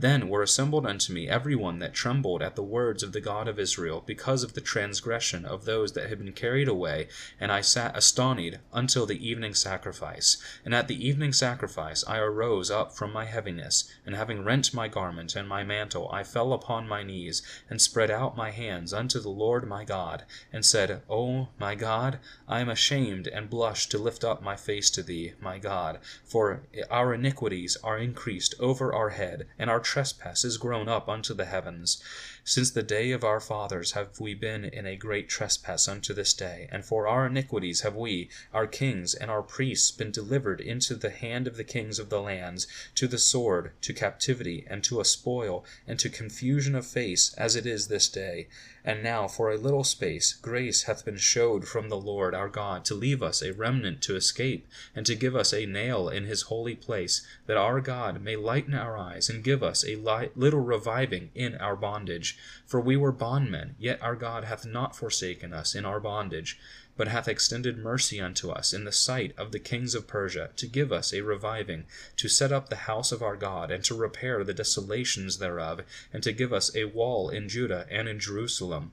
Then 0.00 0.28
were 0.28 0.42
assembled 0.42 0.86
unto 0.86 1.12
me 1.12 1.28
every 1.28 1.54
one 1.54 1.78
that 1.78 1.94
trembled 1.94 2.42
at 2.42 2.56
the 2.56 2.62
words 2.62 3.02
of 3.02 3.12
the 3.12 3.20
God 3.20 3.48
of 3.48 3.58
Israel, 3.58 4.02
because 4.04 4.42
of 4.42 4.52
the 4.52 4.60
transgression 4.60 5.44
of 5.44 5.64
those 5.64 5.92
that 5.92 6.08
had 6.08 6.18
been 6.18 6.32
carried 6.32 6.68
away, 6.68 7.08
and 7.40 7.50
I 7.50 7.62
sat 7.62 7.96
astonied 7.96 8.60
until 8.72 9.06
the 9.06 9.26
evening 9.26 9.54
sacrifice. 9.54 10.36
And 10.64 10.74
at 10.74 10.88
the 10.88 11.06
evening 11.08 11.32
sacrifice 11.32 12.04
I 12.06 12.18
arose 12.18 12.70
up 12.70 12.94
from 12.94 13.12
my 13.12 13.24
heaviness, 13.24 13.90
and 14.04 14.14
having 14.14 14.44
rent 14.44 14.74
my 14.74 14.88
garment 14.88 15.36
and 15.36 15.48
my 15.48 15.64
mantle, 15.64 16.10
I 16.12 16.22
fell 16.22 16.52
upon 16.52 16.88
my 16.88 17.02
knees, 17.02 17.42
and 17.70 17.80
spread 17.80 18.10
out 18.10 18.36
my 18.36 18.50
hands 18.50 18.92
unto 18.92 19.20
the 19.20 19.30
Lord 19.30 19.66
my 19.66 19.84
God, 19.84 20.24
and 20.52 20.66
said, 20.66 21.02
O 21.08 21.48
my 21.58 21.74
God, 21.74 22.18
I 22.46 22.60
am 22.60 22.68
ashamed 22.68 23.26
and 23.28 23.48
blush 23.48 23.88
to 23.88 23.98
lift 23.98 24.24
up 24.24 24.42
my 24.42 24.56
face 24.56 24.90
to 24.90 25.02
thee, 25.02 25.34
my 25.40 25.58
God, 25.58 26.00
for 26.24 26.62
our 26.90 27.14
iniquities 27.14 27.76
are 27.82 27.98
increased 27.98 28.54
over 28.58 28.92
our 28.92 29.10
head, 29.10 29.46
and 29.58 29.70
our 29.70 29.80
trespass 29.84 30.44
is 30.44 30.56
grown 30.56 30.88
up 30.88 31.08
unto 31.08 31.34
the 31.34 31.44
heavens. 31.44 32.02
Since 32.46 32.72
the 32.72 32.82
day 32.82 33.12
of 33.12 33.24
our 33.24 33.40
fathers 33.40 33.92
have 33.92 34.20
we 34.20 34.34
been 34.34 34.66
in 34.66 34.86
a 34.86 34.96
great 34.96 35.30
trespass 35.30 35.88
unto 35.88 36.12
this 36.12 36.34
day, 36.34 36.68
and 36.70 36.84
for 36.84 37.06
our 37.06 37.26
iniquities 37.26 37.80
have 37.80 37.94
we, 37.94 38.28
our 38.52 38.66
kings 38.66 39.14
and 39.14 39.30
our 39.30 39.42
priests, 39.42 39.90
been 39.90 40.10
delivered 40.10 40.60
into 40.60 40.94
the 40.94 41.08
hand 41.08 41.46
of 41.46 41.56
the 41.56 41.64
kings 41.64 41.98
of 41.98 42.10
the 42.10 42.20
lands, 42.20 42.66
to 42.96 43.08
the 43.08 43.16
sword, 43.16 43.72
to 43.80 43.94
captivity, 43.94 44.66
and 44.68 44.84
to 44.84 45.00
a 45.00 45.06
spoil, 45.06 45.64
and 45.86 45.98
to 46.00 46.10
confusion 46.10 46.74
of 46.74 46.86
face, 46.86 47.32
as 47.38 47.56
it 47.56 47.64
is 47.64 47.88
this 47.88 48.10
day. 48.10 48.46
And 48.84 49.02
now 49.02 49.26
for 49.26 49.50
a 49.50 49.56
little 49.56 49.84
space 49.84 50.34
grace 50.34 50.82
hath 50.82 51.06
been 51.06 51.16
showed 51.16 51.66
from 51.66 51.88
the 51.88 51.96
Lord 51.96 52.34
our 52.34 52.50
God 52.50 52.84
to 52.84 52.94
leave 52.94 53.22
us 53.22 53.40
a 53.40 53.54
remnant 53.54 54.02
to 54.02 54.16
escape, 54.16 54.68
and 54.94 55.06
to 55.06 55.14
give 55.14 55.34
us 55.34 55.54
a 55.54 55.64
nail 55.64 56.10
in 56.10 56.26
his 56.26 56.42
holy 56.42 56.74
place, 56.74 57.26
that 57.46 57.56
our 57.56 57.80
God 57.80 58.20
may 58.20 58.36
lighten 58.36 58.74
our 58.74 58.98
eyes, 58.98 59.30
and 59.30 59.42
give 59.42 59.62
us 59.64 59.84
a 59.86 59.96
little 60.36 60.60
reviving 60.60 61.30
in 61.34 61.56
our 61.56 61.76
bondage. 61.76 62.38
For 62.66 62.80
we 62.80 62.96
were 62.96 63.12
bondmen, 63.12 63.74
yet 63.78 64.00
our 64.02 64.16
God 64.16 64.44
hath 64.44 64.64
not 64.64 64.94
forsaken 64.94 65.52
us 65.52 65.74
in 65.74 65.84
our 65.84 66.00
bondage 66.00 66.58
but 66.96 67.08
hath 67.08 67.26
extended 67.26 67.76
mercy 67.76 68.20
unto 68.20 68.50
us 68.50 68.72
in 68.72 68.84
the 68.84 68.92
sight 68.92 69.34
of 69.36 69.50
the 69.50 69.58
kings 69.58 69.94
of 69.94 70.06
Persia, 70.06 70.50
to 70.56 70.66
give 70.66 70.92
us 70.92 71.12
a 71.12 71.22
reviving, 71.22 71.84
to 72.16 72.28
set 72.28 72.52
up 72.52 72.68
the 72.68 72.76
house 72.76 73.10
of 73.10 73.22
our 73.22 73.36
God, 73.36 73.70
and 73.70 73.82
to 73.84 73.94
repair 73.94 74.44
the 74.44 74.54
desolations 74.54 75.38
thereof, 75.38 75.80
and 76.12 76.22
to 76.22 76.32
give 76.32 76.52
us 76.52 76.74
a 76.76 76.84
wall 76.84 77.30
in 77.30 77.48
Judah 77.48 77.86
and 77.90 78.08
in 78.08 78.20
Jerusalem. 78.20 78.92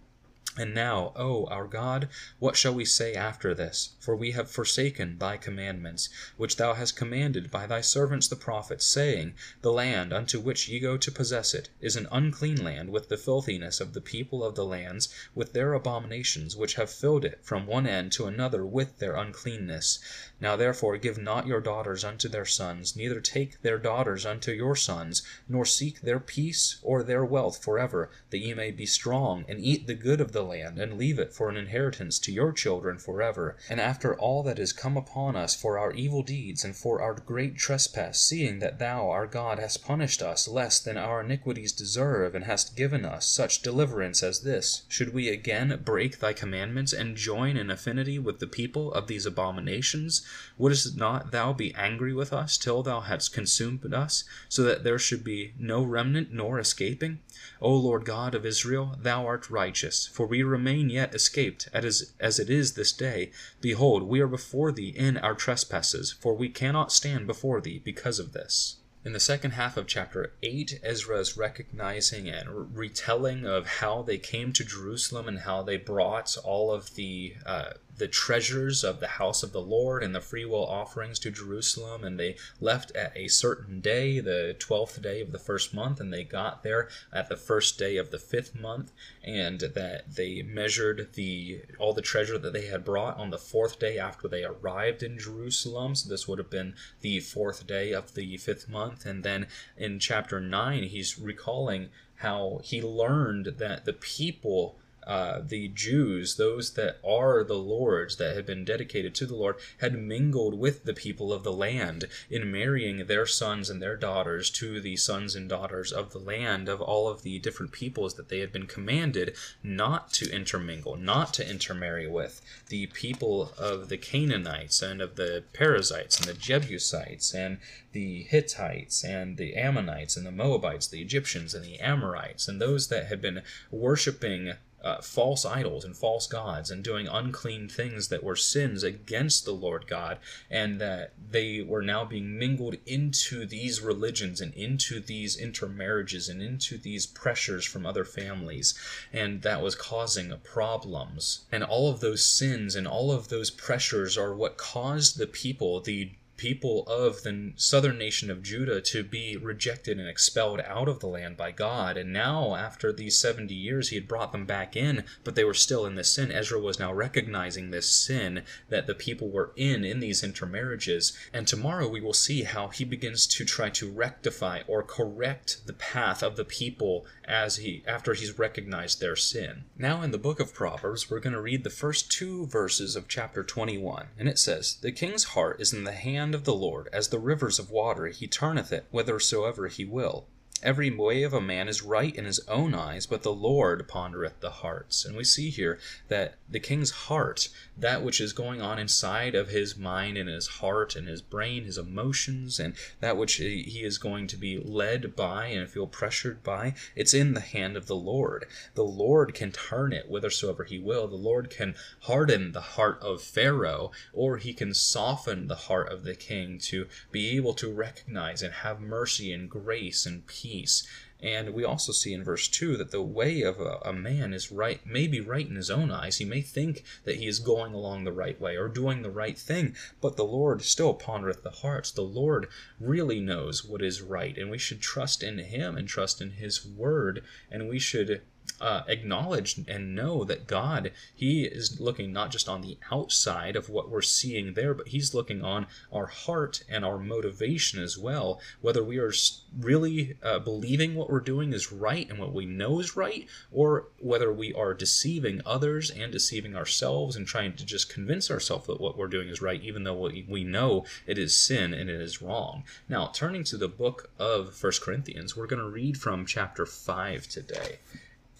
And 0.57 0.73
now, 0.73 1.13
O 1.15 1.45
our 1.45 1.65
God, 1.65 2.09
what 2.39 2.57
shall 2.57 2.73
we 2.73 2.83
say 2.83 3.13
after 3.13 3.53
this? 3.53 3.91
For 4.01 4.17
we 4.17 4.31
have 4.31 4.51
forsaken 4.51 5.17
thy 5.17 5.37
commandments, 5.37 6.09
which 6.35 6.57
thou 6.57 6.73
hast 6.73 6.97
commanded 6.97 7.49
by 7.49 7.65
thy 7.65 7.79
servants 7.79 8.27
the 8.27 8.35
prophets, 8.35 8.85
saying, 8.85 9.33
The 9.61 9.71
land 9.71 10.11
unto 10.11 10.41
which 10.41 10.67
ye 10.67 10.81
go 10.81 10.97
to 10.97 11.11
possess 11.11 11.53
it 11.53 11.69
is 11.79 11.95
an 11.95 12.09
unclean 12.11 12.61
land 12.61 12.89
with 12.89 13.07
the 13.07 13.15
filthiness 13.15 13.79
of 13.79 13.93
the 13.93 14.01
people 14.01 14.43
of 14.43 14.55
the 14.55 14.65
lands, 14.65 15.07
with 15.33 15.53
their 15.53 15.73
abominations, 15.73 16.57
which 16.57 16.73
have 16.73 16.89
filled 16.91 17.23
it 17.23 17.39
from 17.41 17.65
one 17.65 17.87
end 17.87 18.11
to 18.13 18.25
another 18.25 18.65
with 18.65 18.99
their 18.99 19.15
uncleanness. 19.15 19.99
Now 20.41 20.57
therefore 20.57 20.97
give 20.97 21.17
not 21.17 21.47
your 21.47 21.61
daughters 21.61 22.03
unto 22.03 22.27
their 22.27 22.45
sons, 22.45 22.93
neither 22.97 23.21
take 23.21 23.61
their 23.61 23.77
daughters 23.77 24.25
unto 24.25 24.51
your 24.51 24.75
sons, 24.75 25.21
nor 25.47 25.65
seek 25.65 26.01
their 26.01 26.19
peace 26.19 26.75
or 26.81 27.03
their 27.03 27.23
wealth 27.23 27.63
forever, 27.63 28.09
that 28.31 28.39
ye 28.39 28.53
may 28.53 28.71
be 28.71 28.85
strong, 28.85 29.45
and 29.47 29.59
eat 29.59 29.87
the 29.87 29.93
good 29.93 30.19
of 30.19 30.33
the 30.33 30.40
land, 30.41 30.79
and 30.79 30.97
leave 30.97 31.19
it 31.19 31.33
for 31.33 31.49
an 31.49 31.57
inheritance 31.57 32.19
to 32.19 32.31
your 32.31 32.51
children 32.51 32.97
forever. 32.97 33.57
And 33.69 33.79
after 33.79 34.15
all 34.17 34.43
that 34.43 34.59
is 34.59 34.73
come 34.73 34.97
upon 34.97 35.35
us 35.35 35.55
for 35.55 35.77
our 35.77 35.91
evil 35.91 36.23
deeds 36.23 36.63
and 36.63 36.75
for 36.75 37.01
our 37.01 37.13
great 37.13 37.57
trespass, 37.57 38.19
seeing 38.19 38.59
that 38.59 38.79
thou, 38.79 39.09
our 39.09 39.27
God, 39.27 39.59
hast 39.59 39.83
punished 39.85 40.21
us 40.21 40.47
less 40.47 40.79
than 40.79 40.97
our 40.97 41.21
iniquities 41.21 41.71
deserve, 41.71 42.35
and 42.35 42.45
hast 42.45 42.75
given 42.75 43.05
us 43.05 43.25
such 43.27 43.61
deliverance 43.61 44.23
as 44.23 44.41
this, 44.41 44.83
should 44.87 45.13
we 45.13 45.29
again 45.29 45.81
break 45.83 46.19
thy 46.19 46.33
commandments, 46.33 46.93
and 46.93 47.15
join 47.15 47.57
in 47.57 47.69
affinity 47.69 48.17
with 48.19 48.39
the 48.39 48.47
people 48.47 48.93
of 48.93 49.07
these 49.07 49.25
abominations? 49.25 50.25
Wouldst 50.57 50.97
not 50.97 51.31
thou 51.31 51.53
be 51.53 51.73
angry 51.75 52.13
with 52.13 52.33
us 52.33 52.57
till 52.57 52.83
thou 52.83 53.01
hadst 53.01 53.33
consumed 53.33 53.81
us, 53.93 54.23
so 54.49 54.63
that 54.63 54.83
there 54.83 54.99
should 54.99 55.23
be 55.23 55.53
no 55.57 55.83
remnant 55.83 56.31
nor 56.31 56.59
escaping? 56.59 57.19
O 57.61 57.73
Lord 57.73 58.05
God 58.05 58.35
of 58.35 58.45
Israel, 58.45 58.95
thou 58.99 59.25
art 59.25 59.49
righteous, 59.49 60.07
for 60.07 60.25
we 60.25 60.43
remain 60.43 60.89
yet 60.89 61.15
escaped, 61.15 61.69
as, 61.73 62.13
as 62.19 62.39
it 62.39 62.49
is 62.49 62.73
this 62.73 62.91
day. 62.91 63.31
Behold, 63.61 64.03
we 64.03 64.19
are 64.19 64.27
before 64.27 64.71
thee 64.71 64.89
in 64.89 65.17
our 65.17 65.35
trespasses, 65.35 66.11
for 66.11 66.33
we 66.33 66.49
cannot 66.49 66.91
stand 66.91 67.27
before 67.27 67.61
thee 67.61 67.79
because 67.83 68.19
of 68.19 68.33
this. 68.33 68.77
In 69.03 69.13
the 69.13 69.19
second 69.19 69.51
half 69.51 69.77
of 69.77 69.87
chapter 69.87 70.33
8, 70.43 70.79
Ezra 70.83 71.19
is 71.19 71.35
recognizing 71.35 72.29
and 72.29 72.77
retelling 72.77 73.47
of 73.47 73.65
how 73.65 74.03
they 74.03 74.19
came 74.19 74.53
to 74.53 74.63
Jerusalem 74.63 75.27
and 75.27 75.39
how 75.39 75.63
they 75.63 75.77
brought 75.77 76.37
all 76.43 76.71
of 76.71 76.93
the 76.93 77.33
uh, 77.43 77.71
the 77.97 78.07
treasures 78.07 78.83
of 78.83 78.99
the 78.99 79.07
house 79.07 79.43
of 79.43 79.51
the 79.51 79.61
Lord 79.61 80.03
and 80.03 80.15
the 80.15 80.21
freewill 80.21 80.65
offerings 80.65 81.19
to 81.19 81.31
Jerusalem, 81.31 82.03
and 82.03 82.19
they 82.19 82.35
left 82.59 82.95
at 82.95 83.15
a 83.15 83.27
certain 83.27 83.79
day, 83.79 84.19
the 84.19 84.55
twelfth 84.57 85.01
day 85.01 85.21
of 85.21 85.31
the 85.31 85.39
first 85.39 85.73
month, 85.73 85.99
and 85.99 86.11
they 86.11 86.23
got 86.23 86.63
there 86.63 86.89
at 87.13 87.29
the 87.29 87.35
first 87.35 87.77
day 87.77 87.97
of 87.97 88.11
the 88.11 88.19
fifth 88.19 88.55
month, 88.55 88.91
and 89.23 89.59
that 89.59 90.15
they 90.15 90.41
measured 90.41 91.13
the 91.13 91.61
all 91.79 91.93
the 91.93 92.01
treasure 92.01 92.37
that 92.37 92.53
they 92.53 92.67
had 92.67 92.83
brought 92.83 93.17
on 93.17 93.29
the 93.29 93.37
fourth 93.37 93.79
day 93.79 93.99
after 93.99 94.27
they 94.27 94.43
arrived 94.43 95.03
in 95.03 95.17
Jerusalem. 95.17 95.95
So 95.95 96.09
this 96.09 96.27
would 96.27 96.39
have 96.39 96.49
been 96.49 96.75
the 97.01 97.19
fourth 97.19 97.67
day 97.67 97.91
of 97.91 98.13
the 98.13 98.37
fifth 98.37 98.69
month, 98.69 99.05
and 99.05 99.23
then 99.23 99.47
in 99.77 99.99
chapter 99.99 100.39
nine, 100.39 100.83
he's 100.83 101.19
recalling 101.19 101.89
how 102.15 102.61
he 102.63 102.81
learned 102.81 103.55
that 103.57 103.85
the 103.85 103.93
people 103.93 104.77
uh, 105.07 105.41
the 105.43 105.67
Jews, 105.69 106.35
those 106.35 106.73
that 106.73 106.99
are 107.03 107.43
the 107.43 107.57
Lord's, 107.57 108.17
that 108.17 108.35
had 108.35 108.45
been 108.45 108.63
dedicated 108.63 109.15
to 109.15 109.25
the 109.25 109.35
Lord, 109.35 109.55
had 109.79 109.97
mingled 109.97 110.59
with 110.59 110.83
the 110.83 110.93
people 110.93 111.33
of 111.33 111.43
the 111.43 111.51
land 111.51 112.05
in 112.29 112.51
marrying 112.51 113.05
their 113.07 113.25
sons 113.25 113.69
and 113.69 113.81
their 113.81 113.97
daughters 113.97 114.49
to 114.51 114.79
the 114.79 114.95
sons 114.95 115.35
and 115.35 115.49
daughters 115.49 115.91
of 115.91 116.11
the 116.11 116.19
land 116.19 116.69
of 116.69 116.81
all 116.81 117.07
of 117.07 117.23
the 117.23 117.39
different 117.39 117.71
peoples 117.71 118.15
that 118.15 118.29
they 118.29 118.39
had 118.39 118.51
been 118.51 118.67
commanded 118.67 119.35
not 119.63 120.13
to 120.13 120.31
intermingle, 120.31 120.95
not 120.95 121.33
to 121.33 121.49
intermarry 121.49 122.07
with. 122.07 122.41
The 122.69 122.87
people 122.87 123.53
of 123.57 123.89
the 123.89 123.97
Canaanites 123.97 124.81
and 124.81 125.01
of 125.01 125.15
the 125.15 125.43
Perizzites 125.53 126.19
and 126.19 126.27
the 126.27 126.33
Jebusites 126.33 127.33
and 127.33 127.57
the 127.91 128.23
Hittites 128.23 129.03
and 129.03 129.37
the 129.37 129.55
Ammonites 129.55 130.15
and 130.15 130.25
the 130.25 130.31
Moabites, 130.31 130.87
the 130.87 131.01
Egyptians 131.01 131.53
and 131.53 131.65
the 131.65 131.79
Amorites, 131.79 132.47
and 132.47 132.61
those 132.61 132.87
that 132.87 133.07
had 133.07 133.21
been 133.21 133.41
worshiping 133.69 134.53
uh, 134.83 135.01
false 135.01 135.45
idols 135.45 135.85
and 135.85 135.95
false 135.95 136.27
gods 136.27 136.71
and 136.71 136.83
doing 136.83 137.07
unclean 137.07 137.69
things 137.69 138.07
that 138.07 138.23
were 138.23 138.35
sins 138.35 138.83
against 138.83 139.45
the 139.45 139.51
Lord 139.51 139.87
God, 139.87 140.17
and 140.49 140.79
that 140.81 141.13
they 141.29 141.61
were 141.61 141.81
now 141.81 142.03
being 142.05 142.37
mingled 142.37 142.75
into 142.85 143.45
these 143.45 143.81
religions 143.81 144.41
and 144.41 144.53
into 144.53 144.99
these 144.99 145.37
intermarriages 145.37 146.29
and 146.29 146.41
into 146.41 146.77
these 146.77 147.05
pressures 147.05 147.65
from 147.65 147.85
other 147.85 148.05
families, 148.05 148.73
and 149.13 149.41
that 149.41 149.61
was 149.61 149.75
causing 149.75 150.31
problems. 150.43 151.45
And 151.51 151.63
all 151.63 151.89
of 151.89 151.99
those 151.99 152.23
sins 152.23 152.75
and 152.75 152.87
all 152.87 153.11
of 153.11 153.29
those 153.29 153.49
pressures 153.49 154.17
are 154.17 154.33
what 154.33 154.57
caused 154.57 155.17
the 155.17 155.27
people, 155.27 155.79
the 155.81 156.11
people 156.41 156.87
of 156.87 157.21
the 157.21 157.53
southern 157.55 157.99
nation 157.99 158.31
of 158.31 158.41
Judah 158.41 158.81
to 158.81 159.03
be 159.03 159.37
rejected 159.37 159.99
and 159.99 160.09
expelled 160.09 160.59
out 160.61 160.89
of 160.89 160.99
the 160.99 161.07
land 161.07 161.37
by 161.37 161.51
God. 161.51 161.97
And 161.97 162.11
now, 162.11 162.55
after 162.55 162.91
these 162.91 163.19
70 163.19 163.53
years, 163.53 163.89
he 163.89 163.95
had 163.95 164.07
brought 164.07 164.31
them 164.31 164.47
back 164.47 164.75
in, 164.75 165.03
but 165.23 165.35
they 165.35 165.43
were 165.43 165.53
still 165.53 165.85
in 165.85 165.93
this 165.93 166.11
sin. 166.11 166.31
Ezra 166.31 166.59
was 166.59 166.79
now 166.79 166.91
recognizing 166.91 167.69
this 167.69 167.87
sin 167.91 168.41
that 168.69 168.87
the 168.87 168.95
people 168.95 169.29
were 169.29 169.53
in 169.55 169.85
in 169.85 169.99
these 169.99 170.23
intermarriages. 170.23 171.15
And 171.31 171.47
tomorrow 171.47 171.87
we 171.87 172.01
will 172.01 172.11
see 172.11 172.41
how 172.41 172.69
he 172.69 172.85
begins 172.85 173.27
to 173.27 173.45
try 173.45 173.69
to 173.69 173.91
rectify 173.91 174.61
or 174.65 174.81
correct 174.81 175.67
the 175.67 175.73
path 175.73 176.23
of 176.23 176.37
the 176.37 176.45
people 176.45 177.05
as 177.23 177.57
he 177.57 177.83
after 177.85 178.15
he's 178.15 178.39
recognized 178.39 178.99
their 178.99 179.15
sin. 179.15 179.65
Now 179.77 180.01
in 180.01 180.09
the 180.09 180.17
book 180.17 180.39
of 180.39 180.55
Proverbs, 180.55 181.07
we're 181.07 181.19
going 181.19 181.33
to 181.33 181.41
read 181.41 181.63
the 181.63 181.69
first 181.69 182.11
two 182.11 182.47
verses 182.47 182.95
of 182.95 183.07
chapter 183.07 183.43
21. 183.43 184.07
And 184.17 184.27
it 184.27 184.39
says, 184.39 184.77
"The 184.81 184.91
king's 184.91 185.25
heart 185.35 185.61
is 185.61 185.71
in 185.71 185.83
the 185.83 185.91
hand 185.91 186.30
hand 186.31 186.39
of 186.39 186.45
the 186.45 186.53
Lord, 186.53 186.87
as 186.93 187.09
the 187.09 187.19
rivers 187.19 187.59
of 187.59 187.71
water, 187.71 188.07
he 188.07 188.25
turneth 188.25 188.71
it 188.71 188.85
whithersoever 188.89 189.67
he 189.67 189.83
will. 189.83 190.27
Every 190.63 190.91
way 190.91 191.23
of 191.23 191.33
a 191.33 191.41
man 191.41 191.67
is 191.67 191.81
right 191.81 192.15
in 192.15 192.25
his 192.25 192.39
own 192.47 192.75
eyes, 192.75 193.07
but 193.07 193.23
the 193.23 193.33
Lord 193.33 193.87
pondereth 193.87 194.41
the 194.41 194.51
hearts. 194.51 195.03
And 195.03 195.17
we 195.17 195.23
see 195.23 195.49
here 195.49 195.79
that 196.07 196.35
the 196.47 196.59
king's 196.59 196.91
heart, 196.91 197.49
that 197.75 198.03
which 198.03 198.21
is 198.21 198.31
going 198.31 198.61
on 198.61 198.77
inside 198.77 199.33
of 199.33 199.49
his 199.49 199.75
mind 199.75 200.19
and 200.19 200.29
his 200.29 200.45
heart 200.47 200.95
and 200.95 201.07
his 201.07 201.23
brain, 201.23 201.63
his 201.63 201.79
emotions, 201.79 202.59
and 202.59 202.75
that 202.99 203.17
which 203.17 203.35
he 203.35 203.81
is 203.81 203.97
going 203.97 204.27
to 204.27 204.37
be 204.37 204.59
led 204.59 205.15
by 205.15 205.47
and 205.47 205.67
feel 205.67 205.87
pressured 205.87 206.43
by, 206.43 206.75
it's 206.95 207.15
in 207.15 207.33
the 207.33 207.39
hand 207.39 207.75
of 207.75 207.87
the 207.87 207.95
Lord. 207.95 208.45
The 208.75 208.83
Lord 208.83 209.33
can 209.33 209.51
turn 209.51 209.93
it 209.93 210.05
whithersoever 210.05 210.65
he 210.65 210.77
will. 210.77 211.07
The 211.07 211.15
Lord 211.15 211.49
can 211.49 211.73
harden 212.01 212.51
the 212.51 212.61
heart 212.61 212.99
of 213.01 213.23
Pharaoh, 213.23 213.91
or 214.13 214.37
he 214.37 214.53
can 214.53 214.75
soften 214.75 215.47
the 215.47 215.55
heart 215.55 215.91
of 215.91 216.03
the 216.03 216.13
king 216.13 216.59
to 216.59 216.85
be 217.11 217.35
able 217.35 217.55
to 217.55 217.73
recognize 217.73 218.43
and 218.43 218.53
have 218.53 218.79
mercy 218.79 219.33
and 219.33 219.49
grace 219.49 220.05
and 220.05 220.27
peace 220.27 220.50
peace. 220.51 220.85
And 221.23 221.53
we 221.53 221.63
also 221.63 221.91
see 221.91 222.13
in 222.13 222.23
verse 222.23 222.47
2 222.47 222.77
that 222.77 222.89
the 222.89 223.01
way 223.01 223.41
of 223.41 223.59
a, 223.59 223.77
a, 223.85 223.93
man 223.93 224.33
is 224.33 224.51
right, 224.51 224.83
may 224.85 225.05
be 225.05 225.21
right 225.21 225.47
in 225.47 225.55
his 225.55 225.69
own 225.69 225.91
eyes. 225.91 226.17
He 226.17 226.25
may 226.25 226.41
think 226.41 226.83
that 227.03 227.17
he 227.17 227.27
is 227.27 227.37
going 227.39 227.73
along 227.73 228.03
the 228.03 228.11
right 228.11 228.41
way 228.41 228.57
or 228.57 228.67
doing 228.67 229.03
the 229.03 229.11
right 229.11 229.37
thing, 229.37 229.75
but 230.01 230.17
the 230.17 230.25
Lord 230.25 230.63
still 230.63 230.95
pondereth 230.95 231.43
the 231.43 231.61
hearts. 231.61 231.91
The 231.91 232.01
Lord 232.01 232.47
really 232.79 233.19
knows 233.19 233.63
what 233.63 233.83
is 233.83 234.01
right, 234.01 234.35
and 234.35 234.49
we 234.49 234.57
should 234.57 234.81
trust 234.81 235.21
in 235.21 235.37
him 235.37 235.77
and 235.77 235.87
trust 235.87 236.21
in 236.21 236.31
his 236.31 236.65
word, 236.65 237.23
and 237.51 237.69
we 237.69 237.77
should 237.77 238.23
uh, 238.61 238.83
acknowledge 238.87 239.59
and 239.67 239.95
know 239.95 240.23
that 240.23 240.47
God, 240.47 240.91
He 241.13 241.43
is 241.43 241.79
looking 241.81 242.13
not 242.13 242.31
just 242.31 242.47
on 242.47 242.61
the 242.61 242.77
outside 242.91 243.55
of 243.55 243.69
what 243.69 243.89
we're 243.89 244.01
seeing 244.01 244.53
there, 244.53 244.73
but 244.73 244.89
He's 244.89 245.13
looking 245.13 245.43
on 245.43 245.65
our 245.91 246.05
heart 246.05 246.63
and 246.69 246.85
our 246.85 246.99
motivation 246.99 247.81
as 247.81 247.97
well. 247.97 248.39
Whether 248.61 248.83
we 248.83 248.99
are 248.99 249.11
really 249.59 250.15
uh, 250.21 250.39
believing 250.39 250.95
what 250.95 251.09
we're 251.09 251.19
doing 251.19 251.53
is 251.53 251.71
right 251.71 252.09
and 252.09 252.19
what 252.19 252.33
we 252.33 252.45
know 252.45 252.79
is 252.79 252.95
right, 252.95 253.27
or 253.51 253.87
whether 253.99 254.31
we 254.31 254.53
are 254.53 254.73
deceiving 254.73 255.41
others 255.45 255.89
and 255.89 256.11
deceiving 256.11 256.55
ourselves 256.55 257.15
and 257.15 257.25
trying 257.25 257.55
to 257.55 257.65
just 257.65 257.91
convince 257.91 258.29
ourselves 258.29 258.67
that 258.67 258.79
what 258.79 258.97
we're 258.97 259.07
doing 259.07 259.27
is 259.27 259.41
right, 259.41 259.61
even 259.63 259.83
though 259.83 260.11
we 260.27 260.43
know 260.43 260.85
it 261.07 261.17
is 261.17 261.35
sin 261.35 261.73
and 261.73 261.89
it 261.89 261.99
is 261.99 262.21
wrong. 262.21 262.63
Now, 262.87 263.07
turning 263.07 263.43
to 263.45 263.57
the 263.57 263.67
book 263.67 264.11
of 264.19 264.53
First 264.53 264.81
Corinthians, 264.81 265.35
we're 265.35 265.47
going 265.47 265.61
to 265.61 265.69
read 265.69 265.97
from 265.97 266.25
chapter 266.25 266.65
5 266.65 267.27
today. 267.27 267.79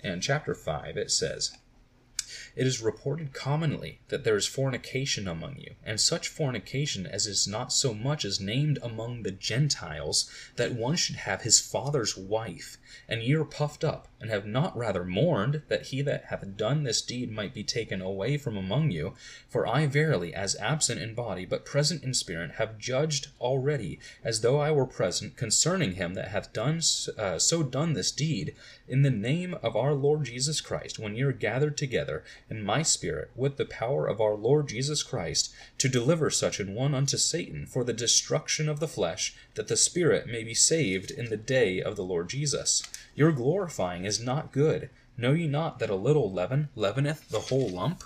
And 0.03 0.22
chapter 0.22 0.55
5, 0.55 0.98
it 0.98 1.12
says, 1.12 1.58
It 2.55 2.67
is 2.67 2.81
reported 2.81 3.34
commonly 3.34 4.00
that 4.10 4.24
there 4.24 4.36
is 4.36 4.46
fornication 4.46 5.27
among 5.27 5.58
you, 5.58 5.75
and 5.86 6.00
such 6.00 6.27
fornication 6.27 7.05
as 7.05 7.25
is 7.25 7.48
not 7.48 7.72
so 7.72 7.93
much 7.93 8.25
as 8.25 8.41
named 8.41 8.77
among 8.81 9.24
the 9.24 9.31
Gentiles, 9.31 10.29
that 10.58 10.74
one 10.74 10.96
should 10.98 11.15
have 11.15 11.43
his 11.43 11.60
father's 11.60 12.17
wife. 12.17 12.77
And 13.08 13.24
ye 13.24 13.34
are 13.36 13.46
puffed 13.46 13.84
up, 13.84 14.10
and 14.20 14.29
have 14.29 14.46
not 14.46 14.77
rather 14.77 15.03
mourned 15.03 15.62
that 15.70 15.88
he 15.88 16.01
that 16.01 16.25
hath 16.25 16.58
done 16.58 16.84
this 16.84 17.01
deed 17.01 17.31
might 17.31 17.53
be 17.53 17.63
taken 17.63 18.01
away 18.01 18.38
from 18.38 18.58
among 18.58 18.91
you. 18.91 19.13
For 19.48 19.65
I 19.65 19.88
verily, 19.88 20.34
as 20.34 20.55
absent 20.58 21.01
in 21.01 21.15
body, 21.15 21.46
but 21.46 21.65
present 21.65 22.03
in 22.03 22.13
spirit, 22.13 22.51
have 22.51 22.77
judged 22.77 23.29
already, 23.39 24.00
as 24.24 24.41
though 24.41 24.60
I 24.60 24.72
were 24.72 24.86
present, 24.86 25.38
concerning 25.38 25.93
him 25.93 26.13
that 26.15 26.27
hath 26.27 26.53
done 26.53 26.81
uh, 27.17 27.39
so 27.39 27.63
done 27.63 27.93
this 27.93 28.12
deed, 28.12 28.55
in 28.88 29.01
the 29.03 29.10
name 29.10 29.55
of 29.63 29.75
our 29.75 29.93
Lord 29.93 30.25
Jesus 30.25 30.60
Christ, 30.62 31.00
when 31.00 31.15
ye 31.15 31.24
are 31.24 31.31
gathered 31.31 31.77
together 31.77 32.24
in 32.51 32.62
my 32.62 32.84
spirit, 32.84 33.31
with 33.34 33.55
the 33.55 33.65
power 33.65 34.05
of 34.05 34.20
our 34.20 34.36
Lord 34.36 34.67
Jesus 34.67 35.01
Christ, 35.03 35.53
to 35.77 35.88
deliver 35.88 36.29
such 36.29 36.60
an 36.60 36.75
one 36.75 36.93
unto 36.93 37.17
Satan 37.17 37.65
for 37.65 37.86
the 37.86 37.93
destruction 37.93 38.67
of 38.67 38.81
the 38.81 38.89
flesh, 38.89 39.34
that 39.55 39.70
the 39.70 39.77
spirit 39.77 40.27
may 40.27 40.43
be 40.43 40.53
saved 40.53 41.10
in 41.10 41.29
the 41.29 41.38
day 41.38 41.81
of 41.81 41.96
the 41.96 42.03
Lord 42.03 42.27
Jesus. 42.27 42.84
Your 43.15 43.31
glorifying 43.31 44.03
is 44.03 44.22
not 44.22 44.51
good. 44.51 44.89
Know 45.17 45.31
ye 45.31 45.48
not 45.48 45.79
that 45.79 45.89
a 45.89 45.96
little 45.96 46.29
leaven 46.29 46.67
leaveneth 46.75 47.29
the 47.29 47.39
whole 47.39 47.70
lump? 47.70 48.03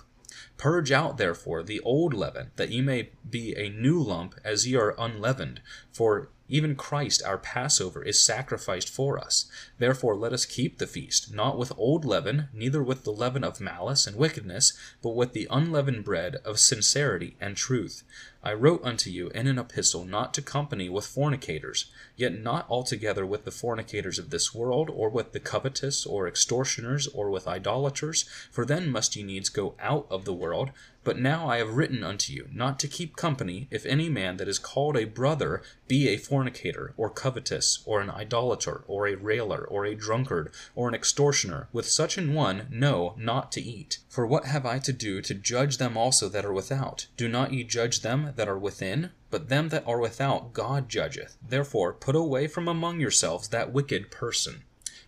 Purge 0.58 0.92
out 0.92 1.18
therefore 1.18 1.64
the 1.64 1.80
old 1.80 2.14
leaven, 2.14 2.52
that 2.56 2.70
ye 2.70 2.82
may 2.82 3.10
be 3.28 3.56
a 3.58 3.70
new 3.70 4.00
lump, 4.00 4.36
as 4.44 4.68
ye 4.68 4.76
are 4.76 4.96
unleavened. 4.98 5.60
For 5.92 6.30
even 6.48 6.76
Christ 6.76 7.24
our 7.24 7.38
Passover 7.38 8.04
is 8.04 8.24
sacrificed 8.24 8.90
for 8.90 9.18
us. 9.18 9.46
Therefore 9.80 10.16
let 10.16 10.34
us 10.34 10.46
keep 10.46 10.78
the 10.78 10.88
feast, 10.88 11.34
not 11.34 11.58
with 11.58 11.72
old 11.78 12.06
leaven, 12.06 12.50
neither 12.54 12.84
with 12.84 13.04
the 13.04 13.12
leaven 13.12 13.44
of 13.44 13.60
malice 13.60 14.06
and 14.06 14.16
wickedness, 14.16 14.74
but 15.02 15.16
with 15.16 15.34
the 15.34 15.48
unleavened 15.50 16.04
bread 16.04 16.36
of 16.46 16.60
sincerity 16.60 17.36
and 17.42 17.58
truth. 17.58 18.04
I 18.46 18.54
wrote 18.54 18.82
unto 18.84 19.10
you 19.10 19.30
in 19.30 19.48
an 19.48 19.58
epistle 19.58 20.06
not 20.06 20.32
to 20.36 20.42
company 20.44 20.88
with 20.88 21.08
fornicators, 21.08 21.86
yet 22.16 22.40
not 22.40 22.68
altogether 22.70 23.26
with 23.26 23.44
the 23.44 23.50
fornicators 23.50 24.20
of 24.20 24.30
this 24.30 24.54
world, 24.54 24.88
or 24.88 25.10
with 25.10 25.32
the 25.32 25.40
covetous, 25.40 26.06
or 26.06 26.28
extortioners, 26.28 27.08
or 27.08 27.32
with 27.32 27.48
idolaters, 27.48 28.24
for 28.52 28.64
then 28.64 28.92
must 28.92 29.16
ye 29.16 29.24
needs 29.24 29.50
go 29.50 29.74
out 29.80 30.06
of 30.12 30.26
the 30.26 30.34
world. 30.34 30.70
But 31.04 31.20
now 31.20 31.48
I 31.48 31.58
have 31.58 31.76
written 31.76 32.04
unto 32.04 32.34
you 32.34 32.48
not 32.52 32.80
to 32.80 32.88
keep 32.88 33.16
company, 33.16 33.68
if 33.70 33.86
any 33.86 34.10
man 34.10 34.38
that 34.38 34.48
is 34.48 34.58
called 34.58 34.98
a 34.98 35.06
brother 35.06 35.62
be 35.88 36.08
a 36.08 36.18
fornicator, 36.18 36.94
or 36.98 37.12
covetous, 37.12 37.84
or 37.86 38.02
an 38.02 38.10
idolater, 38.10 38.84
or 38.88 39.08
a 39.08 39.16
railer, 39.16 39.64
or 39.64 39.86
a 39.86 39.94
drunkard, 39.96 40.52
or 40.76 40.88
an 40.88 40.96
extortioner. 40.96 41.68
With 41.72 41.88
such 41.88 42.18
an 42.18 42.34
one, 42.34 42.68
no, 42.72 43.16
not 43.18 43.52
to 43.54 43.62
eat. 43.62 44.00
For 44.10 44.26
what 44.26 44.46
have 44.46 44.66
I 44.66 44.80
to 44.80 44.94
do 44.94 45.22
to 45.22 45.34
judge 45.36 45.78
them 45.78 45.96
also 45.96 46.28
that 46.30 46.46
are 46.46 46.54
without? 46.54 47.06
Do 47.18 47.28
not 47.28 47.54
ye 47.54 47.64
judge 47.64 48.02
them 48.02 48.34
that 48.36 48.48
are 48.48 48.58
within? 48.58 49.12
But 49.30 49.50
them 49.50 49.70
that 49.70 49.88
are 49.88 50.00
without 50.00 50.54
God 50.54 50.90
judgeth. 50.90 51.38
Therefore 51.42 51.94
put 51.94 52.16
away 52.16 52.48
from 52.48 52.68
among 52.68 53.00
yourselves 53.00 53.48
that 53.50 53.74
wicked 53.74 54.12
person. 54.12 54.64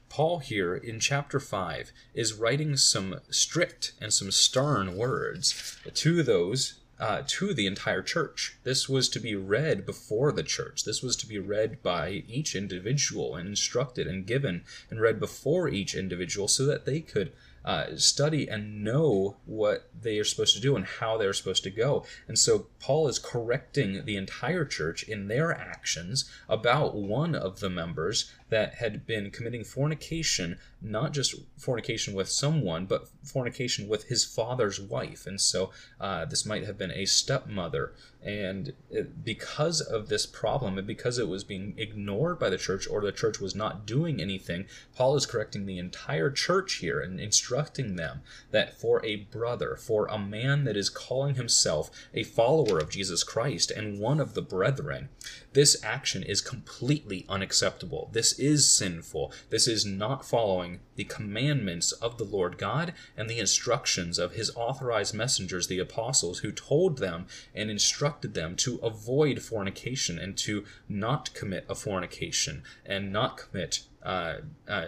Paul 0.10 0.40
here 0.40 0.76
in 0.76 1.00
chapter 1.00 1.40
5 1.40 1.92
is 2.14 2.34
writing 2.34 2.78
some 2.78 3.20
strict 3.30 3.94
and 4.00 4.14
some 4.14 4.32
stern 4.32 4.96
words 4.96 5.78
to 5.94 6.24
those 6.24 6.76
uh, 7.00 7.22
to 7.28 7.54
the 7.54 7.68
entire 7.68 8.02
church. 8.02 8.58
This 8.64 8.90
was 8.90 9.08
to 9.10 9.20
be 9.20 9.36
read 9.36 9.86
before 9.86 10.32
the 10.32 10.44
church. 10.44 10.84
This 10.84 11.04
was 11.04 11.16
to 11.18 11.28
be 11.28 11.38
read 11.38 11.84
by 11.84 12.24
each 12.28 12.56
individual 12.56 13.36
and 13.36 13.50
instructed 13.50 14.08
and 14.08 14.26
given 14.26 14.64
and 14.90 15.00
read 15.00 15.20
before 15.20 15.68
each 15.68 15.94
individual 15.94 16.48
so 16.48 16.66
that 16.66 16.86
they 16.86 17.00
could 17.02 17.34
uh, 17.68 17.98
study 17.98 18.48
and 18.48 18.82
know 18.82 19.36
what 19.46 19.90
they 20.02 20.18
are 20.18 20.24
supposed 20.24 20.56
to 20.56 20.62
do 20.62 20.78
and 20.78 20.86
how 20.86 21.18
they're 21.18 21.34
supposed 21.34 21.64
to 21.64 21.70
go. 21.70 22.06
And 22.26 22.40
so 22.40 22.68
Paul 22.80 23.10
is 23.10 23.20
correcting 23.20 24.06
the 24.06 24.16
entire 24.16 24.64
church 24.64 25.04
in 25.04 25.28
their 25.28 25.52
actions 25.52 26.32
about 26.48 26.96
one 26.96 27.36
of 27.36 27.60
the 27.60 27.70
members 27.70 28.32
that 28.50 28.76
had 28.76 29.06
been 29.06 29.30
committing 29.30 29.64
fornication, 29.64 30.58
not 30.82 31.12
just 31.12 31.36
fornication 31.58 32.14
with 32.14 32.30
someone, 32.30 32.86
but 32.86 33.10
fornication 33.24 33.88
with 33.88 34.06
his 34.06 34.24
father's 34.24 34.80
wife. 34.80 35.28
And 35.28 35.40
so 35.42 35.72
uh, 36.00 36.26
this 36.26 36.46
might 36.46 36.66
have 36.66 36.78
been 36.78 36.92
a 36.92 37.06
stepmother. 37.06 37.94
And 38.24 38.74
it, 38.90 39.24
because 39.24 39.82
of 39.82 40.10
this 40.10 40.26
problem, 40.26 40.78
and 40.78 40.88
because 40.88 41.20
it 41.20 41.28
was 41.28 41.44
being 41.44 41.74
ignored 41.78 42.40
by 42.40 42.50
the 42.50 42.58
church, 42.58 42.88
or 42.90 43.02
the 43.02 43.12
church 43.12 43.40
was 43.40 43.56
not 43.56 43.86
doing 43.86 44.22
anything, 44.22 44.66
Paul 44.96 45.16
is 45.16 45.26
correcting 45.26 45.66
the 45.66 45.78
entire 45.78 46.32
church 46.32 46.76
here 46.76 47.00
and 47.00 47.20
instructing 47.20 47.96
them 47.96 48.22
that 48.52 48.80
for 48.80 49.06
a 49.06 49.18
brother, 49.18 49.76
for 49.76 50.08
a 50.08 50.18
man 50.18 50.64
that 50.64 50.78
is 50.78 50.90
calling 50.90 51.36
himself 51.36 51.90
a 52.14 52.24
follower 52.24 52.80
of 52.80 52.90
Jesus 52.90 53.24
Christ 53.24 53.72
and 53.72 54.00
one 54.00 54.20
of 54.20 54.34
the 54.34 54.42
brethren, 54.42 55.10
this 55.58 55.84
action 55.84 56.22
is 56.22 56.40
completely 56.40 57.26
unacceptable. 57.28 58.12
This 58.14 58.38
is 58.38 58.70
sinful. 58.70 59.34
This 59.50 59.68
is 59.68 59.88
not 59.88 60.24
following 60.24 60.82
the 60.96 61.06
commandments 61.06 61.94
of 61.94 62.20
the 62.20 62.26
Lord 62.26 62.60
God 62.60 62.94
and 63.18 63.28
the 63.28 63.40
instructions 63.40 64.20
of 64.20 64.34
his 64.34 64.56
authorized 64.56 65.16
messengers, 65.16 65.66
the 65.66 65.80
apostles, 65.80 66.40
who 66.40 66.52
told 66.52 67.00
them 67.00 67.26
and 67.56 67.72
instructed 67.72 68.36
them 68.36 68.56
to 68.58 68.78
avoid 68.84 69.42
fornication 69.42 70.20
and 70.20 70.38
to 70.38 70.64
not 70.88 71.34
commit 71.34 71.66
a 71.68 71.74
fornication 71.74 72.62
and 72.86 73.12
not 73.12 73.38
commit 73.38 73.80
uh, 74.08 74.40
uh, 74.70 74.86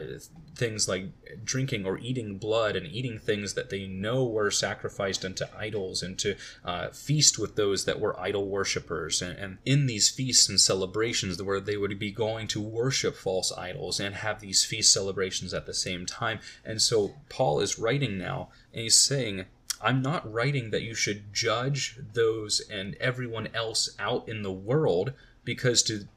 things 0.56 0.88
like 0.88 1.08
drinking 1.44 1.86
or 1.86 1.98
eating 1.98 2.38
blood 2.38 2.78
and 2.78 2.88
eating 2.88 3.20
things 3.20 3.54
that 3.54 3.70
they 3.70 3.86
know 3.86 4.26
were 4.26 4.50
sacrificed 4.50 5.26
unto 5.26 5.44
idols 5.58 6.02
and 6.02 6.18
to 6.18 6.36
uh, 6.64 6.88
feast 6.88 7.38
with 7.38 7.58
those 7.58 7.84
that 7.84 8.00
were 8.00 8.18
idol 8.18 8.48
worshippers 8.48 9.22
and, 9.22 9.38
and, 9.38 9.58
in 9.66 9.88
these 9.88 10.08
feasts 10.08 10.48
and 10.48 10.62
celebrations 10.62 11.44
where 11.44 11.60
they 11.60 11.76
would 11.76 12.00
be 12.00 12.12
going 12.12 12.48
to 12.48 12.62
worship 12.62 13.14
false 13.14 13.52
idols 13.58 14.00
and 14.00 14.16
have 14.16 14.40
these 14.40 14.64
feast 14.64 14.94
celebrations 14.94 15.54
at 15.54 15.66
the 15.66 15.74
same 15.74 16.06
time. 16.06 16.40
And 16.64 16.82
so 16.82 17.16
paul 17.28 17.60
is 17.60 17.78
writing 17.78 18.18
now 18.18 18.48
and 18.72 18.84
he's 18.84 18.96
saying 18.96 19.48
I'm 19.82 20.02
not 20.02 20.32
writing 20.32 20.72
that 20.72 20.84
you 20.84 20.96
should 20.96 21.34
judge 21.34 22.00
those 22.14 22.62
and 22.72 22.96
everyone 23.02 23.50
else 23.54 23.90
out 24.00 24.30
in 24.30 24.44
the 24.44 24.52
world 24.52 25.12
because 25.44 25.84
to 25.84 26.08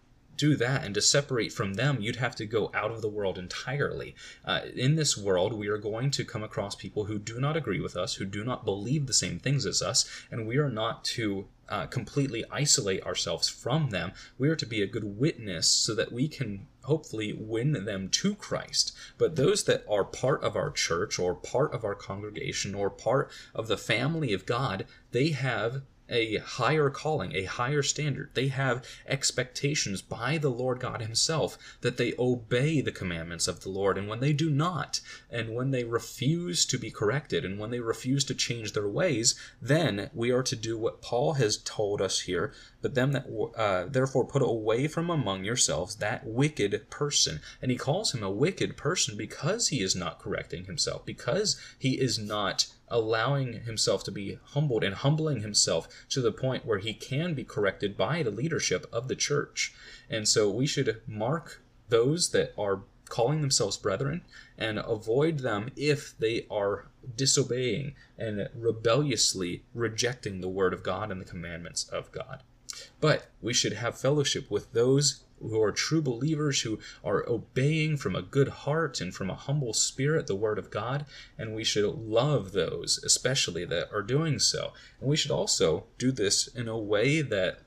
do 0.43 0.57
that 0.57 0.85
and 0.85 0.93
to 0.93 1.01
separate 1.01 1.53
from 1.53 1.75
them, 1.75 1.99
you'd 2.01 2.17
have 2.17 2.35
to 2.35 2.45
go 2.45 2.69
out 2.75 2.91
of 2.91 3.01
the 3.01 3.09
world 3.09 3.39
entirely. 3.39 4.13
Uh, 4.45 4.63
in 4.75 4.97
this 4.97 5.17
world, 5.17 5.53
we 5.53 5.69
are 5.69 5.79
going 5.79 6.11
to 6.11 6.25
come 6.25 6.43
across 6.43 6.75
people 6.75 7.05
who 7.05 7.17
do 7.17 7.39
not 7.39 7.57
agree 7.57 7.81
with 7.81 7.97
us, 7.97 8.15
who 8.15 8.25
do 8.25 8.43
not 8.43 8.65
believe 8.65 9.07
the 9.07 9.13
same 9.13 9.39
things 9.39 9.65
as 9.65 9.81
us, 9.81 10.05
and 10.33 10.45
we 10.45 10.57
are 10.57 10.69
not 10.69 11.05
to 11.05 11.47
uh, 11.69 11.87
completely 11.87 12.45
isolate 12.51 13.05
ourselves 13.05 13.49
from 13.49 13.91
them. 13.91 14.11
We 14.37 14.49
are 14.49 14.57
to 14.57 14.67
be 14.67 14.83
a 14.83 14.87
good 14.89 15.17
witness 15.17 15.69
so 15.69 15.95
that 15.95 16.11
we 16.11 16.27
can 16.27 16.67
hopefully 16.83 17.33
win 17.33 17.85
them 17.85 18.09
to 18.09 18.35
Christ. 18.35 18.93
But 19.19 19.37
those 19.37 19.63
that 19.65 19.85
are 19.89 20.05
part 20.05 20.43
of 20.43 20.57
our 20.57 20.73
church 20.73 21.21
or 21.21 21.37
part 21.37 21.73
of 21.73 21.85
our 21.85 21.95
congregation 21.95 22.75
or 22.75 22.91
part 22.91 23.31
of 23.55 23.69
the 23.69 23.77
family 23.77 24.33
of 24.33 24.45
God, 24.45 24.87
they 25.13 25.29
have 25.29 25.83
a 26.09 26.37
higher 26.37 26.91
calling, 26.91 27.35
a 27.35 27.45
higher 27.45 27.83
standard. 27.83 28.31
They 28.35 28.49
have 28.49 28.87
expectations 29.07 30.03
by 30.03 30.39
the 30.39 30.51
Lord 30.51 30.81
God 30.81 31.01
Himself 31.01 31.57
that 31.81 31.97
they 31.97 32.15
obey 32.19 32.81
the 32.81 32.93
commandments 32.93 33.49
of 33.49 33.61
the 33.61 33.71
Lord. 33.71 33.97
And 33.97 34.09
when 34.09 34.21
they 34.21 34.33
do 34.33 34.51
not, 34.51 35.01
and 35.31 35.55
when 35.55 35.71
they 35.71 35.85
refuse 35.85 36.67
to 36.67 36.79
be 36.79 36.91
corrected, 36.91 37.45
and 37.45 37.59
when 37.59 37.71
they 37.71 37.81
refuse 37.81 38.25
to 38.25 38.35
change 38.35 38.73
their 38.73 38.89
ways, 38.89 39.35
then 39.61 40.11
we 40.13 40.31
are 40.31 40.43
to 40.43 40.57
do 40.57 40.77
what 40.77 41.03
Paul 41.03 41.35
has 41.35 41.57
told 41.57 42.01
us 42.01 42.21
here. 42.21 42.53
But 42.81 42.95
them 42.95 43.13
that 43.13 43.27
uh, 43.57 43.87
therefore 43.89 44.27
put 44.27 44.43
away 44.43 44.89
from 44.89 45.09
among 45.09 45.45
yourselves 45.45 45.97
that 45.97 46.27
wicked 46.27 46.91
person. 46.91 47.41
And 47.61 47.71
he 47.71 47.77
calls 47.77 48.13
him 48.13 48.23
a 48.23 48.31
wicked 48.31 48.77
person 48.77 49.17
because 49.17 49.69
he 49.69 49.81
is 49.81 49.97
not 49.97 50.19
correcting 50.19 50.65
himself, 50.65 51.07
because 51.07 51.61
he 51.79 52.01
is 52.01 52.19
not 52.19 52.67
allowing 52.93 53.65
himself 53.65 54.05
to 54.05 54.13
be 54.13 54.39
humbled 54.51 54.85
and 54.85 54.95
humbling 54.95 55.41
himself 55.41 55.89
to 56.11 56.21
the 56.21 56.31
point 56.31 56.67
where 56.67 56.79
he 56.79 56.93
can 56.93 57.35
be 57.35 57.43
corrected 57.43 57.97
by 57.97 58.23
the 58.23 58.31
leadership 58.31 58.87
of 58.93 59.09
the 59.09 59.17
church. 59.17 59.75
And 60.09 60.29
so 60.29 60.51
we 60.51 60.67
should 60.67 61.01
mark 61.07 61.63
those 61.89 62.31
that 62.31 62.53
are 62.57 62.83
calling 63.07 63.41
themselves 63.41 63.77
brethren 63.77 64.23
and 64.57 64.79
avoid 64.79 65.41
them 65.41 65.71
if 65.75 66.17
they 66.19 66.47
are 66.51 66.87
disobeying 67.17 67.95
and 68.17 68.49
rebelliously 68.55 69.65
rejecting 69.75 70.41
the 70.41 70.49
word 70.49 70.73
of 70.73 70.83
God 70.83 71.11
and 71.11 71.21
the 71.21 71.27
commandments 71.27 71.89
of 71.89 72.13
God. 72.13 72.43
But 73.01 73.31
we 73.41 73.53
should 73.53 73.75
have 73.75 73.99
fellowship 73.99 74.51
with 74.51 74.73
those 74.73 75.25
who 75.43 75.63
are 75.63 75.73
true 75.73 76.03
believers, 76.03 76.63
who 76.63 76.79
are 77.05 77.29
obeying 77.29 77.97
from 77.97 78.17
a 78.17 78.23
good 78.23 78.49
heart 78.49 79.01
and 79.01 79.15
from 79.15 79.31
a 79.31 79.35
humble 79.35 79.75
spirit 79.75 80.27
the 80.27 80.35
Word 80.35 80.59
of 80.59 80.71
God, 80.71 81.05
and 81.37 81.55
we 81.55 81.65
should 81.65 81.85
love 81.85 82.53
those, 82.53 83.03
especially 83.05 83.65
that 83.67 83.93
are 83.93 84.03
doing 84.03 84.39
so. 84.39 84.73
And 85.01 85.09
we 85.09 85.17
should 85.17 85.31
also 85.31 85.85
do 85.99 86.13
this 86.13 86.47
in 86.47 86.69
a 86.69 86.79
way 86.79 87.23
that 87.23 87.61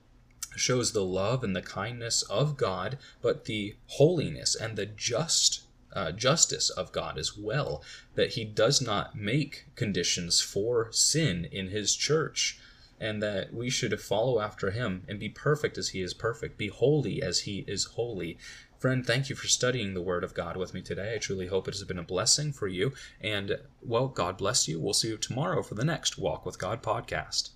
shows 0.55 0.93
the 0.93 1.03
love 1.03 1.43
and 1.43 1.55
the 1.55 1.61
kindness 1.61 2.21
of 2.23 2.57
God, 2.57 2.97
but 3.21 3.45
the 3.45 3.75
holiness 3.87 4.55
and 4.55 4.77
the 4.77 4.85
just 4.85 5.63
uh, 5.93 6.11
justice 6.11 6.69
of 6.69 6.91
God 6.91 7.17
as 7.17 7.37
well, 7.37 7.83
that 8.15 8.33
He 8.33 8.43
does 8.43 8.81
not 8.81 9.15
make 9.15 9.65
conditions 9.75 10.41
for 10.41 10.91
sin 10.91 11.47
in 11.51 11.69
His 11.69 11.95
church 11.95 12.59
and 12.99 13.21
that 13.21 13.53
we 13.53 13.69
should 13.69 13.99
follow 13.99 14.39
after 14.39 14.71
him 14.71 15.03
and 15.07 15.19
be 15.19 15.29
perfect 15.29 15.77
as 15.77 15.89
he 15.89 16.01
is 16.01 16.13
perfect, 16.13 16.57
be 16.57 16.67
holy 16.67 17.21
as 17.21 17.41
he 17.41 17.65
is 17.67 17.85
holy. 17.85 18.37
Friend, 18.79 19.05
thank 19.05 19.29
you 19.29 19.35
for 19.35 19.47
studying 19.47 19.93
the 19.93 20.01
Word 20.01 20.23
of 20.23 20.33
God 20.33 20.57
with 20.57 20.73
me 20.73 20.81
today. 20.81 21.15
I 21.15 21.17
truly 21.17 21.47
hope 21.47 21.67
it 21.67 21.73
has 21.73 21.83
been 21.83 21.97
a 21.97 22.03
blessing 22.03 22.53
for 22.53 22.67
you. 22.67 22.93
And, 23.21 23.57
well, 23.81 24.07
God 24.07 24.37
bless 24.37 24.67
you. 24.67 24.79
We'll 24.79 24.93
see 24.93 25.09
you 25.09 25.17
tomorrow 25.17 25.63
for 25.63 25.75
the 25.75 25.85
next 25.85 26.17
Walk 26.17 26.45
with 26.45 26.59
God 26.59 26.83
podcast. 26.83 27.49